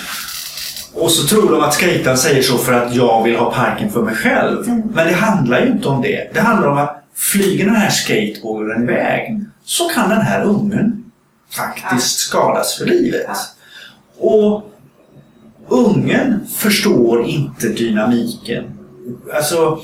Och 0.94 1.10
så 1.10 1.26
tror 1.26 1.50
de 1.50 1.60
att 1.60 1.74
skejtaren 1.74 2.18
säger 2.18 2.42
så 2.42 2.58
för 2.58 2.72
att 2.72 2.94
jag 2.94 3.22
vill 3.22 3.36
ha 3.36 3.52
parken 3.52 3.90
för 3.90 4.02
mig 4.02 4.14
själv. 4.14 4.68
Men 4.68 5.06
det 5.06 5.14
handlar 5.14 5.60
ju 5.60 5.66
inte 5.66 5.88
om 5.88 6.02
det. 6.02 6.30
Det 6.34 6.40
handlar 6.40 6.68
om 6.68 6.78
att 6.78 7.04
flyger 7.14 7.64
den 7.64 7.76
här 7.76 7.90
skateboarden 7.90 8.82
iväg 8.82 9.44
så 9.64 9.88
kan 9.88 10.08
den 10.08 10.20
här 10.20 10.44
ungen 10.44 11.04
faktiskt 11.56 12.18
skadas 12.18 12.78
för 12.78 12.86
livet. 12.86 13.30
Och 14.18 14.70
ungen 15.68 16.46
förstår 16.56 17.24
inte 17.26 17.68
dynamiken. 17.68 18.64
Alltså, 19.34 19.80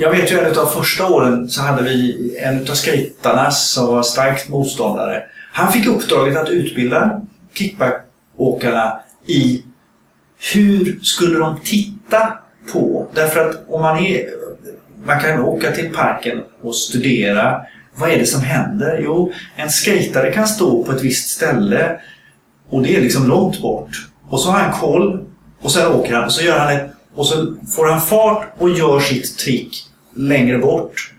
jag 0.00 0.10
vet 0.10 0.32
ju 0.32 0.38
en 0.38 0.58
av 0.58 0.66
första 0.66 1.06
åren 1.06 1.48
så 1.48 1.62
hade 1.62 1.82
vi 1.82 2.36
en 2.42 2.60
av 2.60 2.76
skejtarna 2.76 3.50
som 3.50 3.86
var 3.86 4.02
starkt 4.02 4.48
motståndare. 4.48 5.22
Han 5.52 5.72
fick 5.72 5.86
uppdraget 5.86 6.36
att 6.36 6.48
utbilda 6.48 7.20
kickbackåkarna 7.54 9.00
i 9.26 9.62
hur 10.38 11.00
skulle 11.02 11.38
de 11.38 11.60
titta 11.64 12.38
på? 12.72 13.06
Därför 13.14 13.48
att 13.50 13.64
om 13.68 13.82
man 13.82 13.98
är... 13.98 14.24
Man 15.04 15.20
kan 15.20 15.40
åka 15.40 15.72
till 15.72 15.94
parken 15.94 16.42
och 16.62 16.76
studera. 16.76 17.60
Vad 17.94 18.10
är 18.10 18.18
det 18.18 18.26
som 18.26 18.40
händer? 18.40 19.00
Jo, 19.04 19.32
en 19.56 19.68
skejtare 19.68 20.32
kan 20.32 20.48
stå 20.48 20.84
på 20.84 20.92
ett 20.92 21.02
visst 21.02 21.28
ställe 21.28 22.00
och 22.68 22.82
det 22.82 22.96
är 22.96 23.00
liksom 23.00 23.28
långt 23.28 23.62
bort. 23.62 24.08
Och 24.28 24.40
så 24.40 24.50
har 24.50 24.58
han 24.58 24.80
koll 24.80 25.26
och 25.60 25.72
sen 25.72 25.92
åker 25.92 26.14
han 26.14 26.24
och 26.24 26.32
så 26.32 26.44
gör 26.44 26.58
han 26.58 26.76
ett... 26.76 26.90
Och 27.14 27.26
så 27.26 27.56
får 27.76 27.86
han 27.86 28.00
fart 28.00 28.46
och 28.58 28.70
gör 28.70 29.00
sitt 29.00 29.38
trick 29.38 29.86
längre 30.14 30.58
bort. 30.58 31.12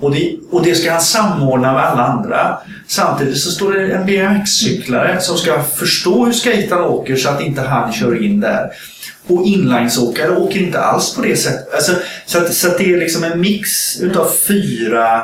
Och 0.00 0.14
det, 0.14 0.36
och 0.50 0.62
det 0.62 0.74
ska 0.74 0.92
han 0.92 1.00
samordna 1.00 1.72
med 1.72 1.84
alla 1.84 2.02
andra. 2.02 2.58
Samtidigt 2.86 3.38
så 3.38 3.50
står 3.50 3.72
det 3.72 3.92
en 3.92 4.06
BMX-cyklare 4.06 5.20
som 5.20 5.36
ska 5.36 5.62
förstå 5.62 6.24
hur 6.24 6.32
skejtaren 6.32 6.84
åker 6.84 7.16
så 7.16 7.28
att 7.28 7.40
inte 7.40 7.60
han 7.60 7.92
kör 7.92 8.22
in 8.22 8.40
där. 8.40 8.70
Och 9.26 9.46
inlinesåkare 9.46 10.36
åker 10.36 10.60
inte 10.60 10.80
alls 10.80 11.14
på 11.14 11.22
det 11.22 11.36
sättet. 11.36 11.74
Alltså, 11.74 11.92
så 12.26 12.38
att, 12.38 12.54
så 12.54 12.68
att 12.68 12.78
det 12.78 12.94
är 12.94 12.98
liksom 12.98 13.24
en 13.24 13.40
mix 13.40 14.00
utav 14.00 14.30
fyra 14.48 15.22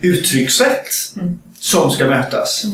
uttryckssätt 0.00 0.86
som 1.58 1.90
ska 1.90 2.04
mötas. 2.04 2.64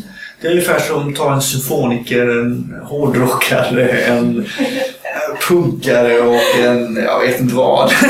Det 0.41 0.49
är 0.49 0.53
ungefär 0.53 0.79
som 0.79 1.09
att 1.09 1.17
ta 1.17 1.35
en 1.35 1.43
symfoniker, 1.43 2.29
en 2.29 2.75
hårdrockare, 2.83 3.89
en 3.89 4.47
punkare 5.49 6.21
och 6.21 6.61
en, 6.65 6.97
jag 6.97 7.21
vet 7.21 7.41
inte 7.41 7.55
vad. 7.55 7.93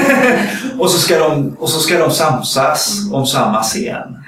och, 0.78 0.90
så 0.90 0.98
ska 0.98 1.18
de, 1.18 1.56
och 1.58 1.68
så 1.68 1.80
ska 1.80 1.98
de 1.98 2.10
samsas 2.10 2.98
om 3.12 3.26
samma 3.26 3.62
scen. 3.62 4.18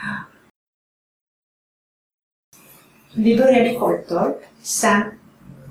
Vi 3.14 3.36
började 3.36 3.70
i 3.70 3.74
Korptorp. 3.74 4.36
Sen 4.62 5.02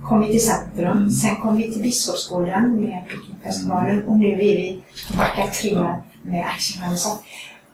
kom 0.03 0.21
vi 0.21 0.27
till 0.27 0.45
Centrum. 0.45 0.97
Mm. 0.97 1.09
Sen 1.09 1.35
kom 1.35 1.57
vi 1.57 1.71
till 1.71 1.81
Biskopsgården 1.81 2.81
med 2.81 3.03
Brooklynfestivalen 3.09 4.07
och 4.07 4.17
nu 4.17 4.31
är 4.31 4.37
vi 4.37 4.83
tillbaka 5.07 5.47
tre 5.47 5.95
med 6.21 6.45
Actionhuset. 6.45 7.19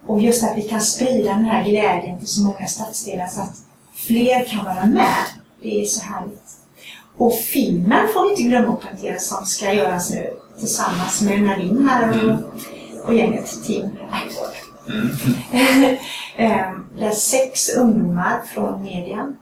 Och 0.05 0.21
just 0.21 0.43
att 0.43 0.57
vi 0.57 0.61
kan 0.61 0.81
sprida 0.81 1.33
den 1.33 1.45
här 1.45 1.63
glädjen 1.63 2.19
till 2.19 2.27
så 2.27 2.41
många 2.41 2.67
stadsdelar 2.67 3.27
så 3.27 3.41
att 3.41 3.55
fler 3.93 4.45
kan 4.45 4.65
vara 4.65 4.85
med. 4.85 5.25
Det 5.61 5.81
är 5.81 5.85
så 5.85 6.03
härligt. 6.03 6.59
Och 7.17 7.33
filmen 7.33 8.07
får 8.13 8.23
vi 8.23 8.29
inte 8.29 8.43
glömma 8.43 8.73
att 8.73 8.81
plantera 8.81 9.19
som 9.19 9.45
ska 9.45 9.73
göras 9.73 10.09
nu 10.09 10.33
tillsammans 10.59 11.21
med 11.21 11.41
Nadine 11.41 11.89
här 11.89 12.09
och, 12.09 12.39
och 13.09 13.15
gänget, 13.15 13.63
Team 13.67 13.89
Accord. 14.11 14.55
Eh, 16.37 16.71
Där 16.99 17.11
sex 17.11 17.69
ungdomar 17.69 18.41
från 18.53 18.83
media, 18.83 19.33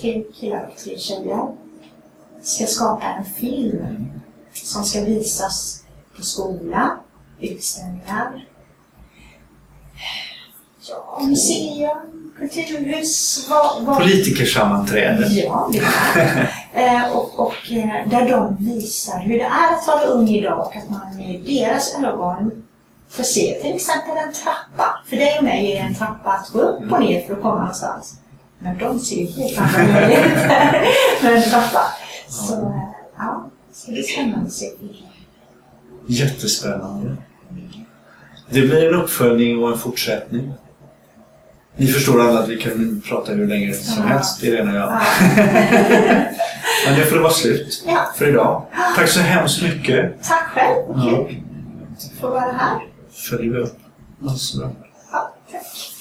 tre 0.00 0.24
killar 0.34 0.70
och 0.72 0.78
tre 0.84 0.98
tjejer, 0.98 1.48
ska 2.42 2.66
skapa 2.66 3.06
en 3.06 3.24
film 3.24 4.10
som 4.52 4.84
ska 4.84 5.00
visas 5.00 5.84
på 6.16 6.22
skola, 6.22 6.98
utställningar, 7.40 8.46
ja, 10.88 11.20
museum, 11.22 12.32
kulturhus, 12.38 13.46
vad, 13.50 13.84
vad, 13.84 13.98
Politikersammanträde. 13.98 15.26
Ja, 15.28 15.70
det 15.72 15.78
är 15.78 17.04
eh, 17.04 17.16
och, 17.16 17.40
och 17.40 17.72
eh, 17.72 18.08
där 18.08 18.30
de 18.30 18.56
visar 18.64 19.18
hur 19.18 19.38
det 19.38 19.44
är 19.44 19.74
att 19.74 19.86
vara 19.86 20.04
ung 20.04 20.28
idag 20.28 20.66
och 20.66 20.76
att 20.76 20.90
man 20.90 21.16
med 21.16 21.40
deras 21.40 21.94
ögon 21.94 22.64
får 23.16 23.22
se 23.22 23.58
till 23.62 23.74
exempel 23.74 24.16
en 24.26 24.32
trappa. 24.32 24.98
För 25.06 25.16
dig 25.16 25.38
och 25.38 25.44
mig 25.44 25.72
är 25.72 25.74
det 25.74 25.80
en 25.88 25.94
trappa 25.94 26.30
att 26.30 26.48
gå 26.48 26.60
upp 26.60 26.92
och 26.92 27.00
ner 27.00 27.26
för 27.26 27.34
att 27.34 27.42
komma 27.42 27.58
någonstans. 27.58 28.14
Men 28.58 28.78
de 28.78 28.98
ser 28.98 29.16
ju 29.16 29.26
helt 29.26 29.58
andra 29.58 29.92
möjligheter 29.92 30.86
med 31.22 31.32
en 31.34 31.42
trappa. 31.50 31.82
Så 32.28 32.74
ja, 33.18 33.50
så 33.72 33.90
det 33.90 33.98
är 33.98 34.02
spännande 34.02 34.46
att 34.46 34.52
se. 34.52 34.66
Jättespännande. 36.06 37.16
Det 38.50 38.60
blir 38.60 38.88
en 38.88 39.00
uppföljning 39.00 39.62
och 39.64 39.72
en 39.72 39.78
fortsättning. 39.78 40.52
Ni 41.76 41.86
förstår 41.86 42.20
alla 42.28 42.38
att 42.40 42.48
vi 42.48 42.56
kan 42.56 43.02
prata 43.08 43.32
hur 43.32 43.46
länge 43.46 43.72
som 43.74 44.02
Ja. 44.02 44.08
helst, 44.08 44.42
Irene 44.42 44.70
och 44.72 44.76
jag. 44.78 44.92
Ja. 44.92 45.00
Men 46.86 46.98
det 46.98 47.04
får 47.06 47.16
det 47.16 47.22
vara 47.22 47.32
slut 47.32 47.84
Ja. 47.86 48.12
för 48.16 48.28
idag. 48.28 48.62
Tack 48.96 49.08
så 49.08 49.20
hemskt 49.20 49.62
mycket. 49.62 50.12
Tack 50.22 50.42
själv, 50.48 50.76
vad 50.88 50.98
Ja. 50.98 51.24
kul 51.28 51.42
att 51.96 52.20
få 52.20 52.28
vara 52.28 52.40
här. 52.52 52.78
Följer 53.14 53.52
vi 53.52 53.58
upp. 53.58 53.76
Ja, 54.22 54.28
så 54.30 54.58
bra. 54.58 54.70
Ja, 55.12 55.34
tack. 55.52 55.93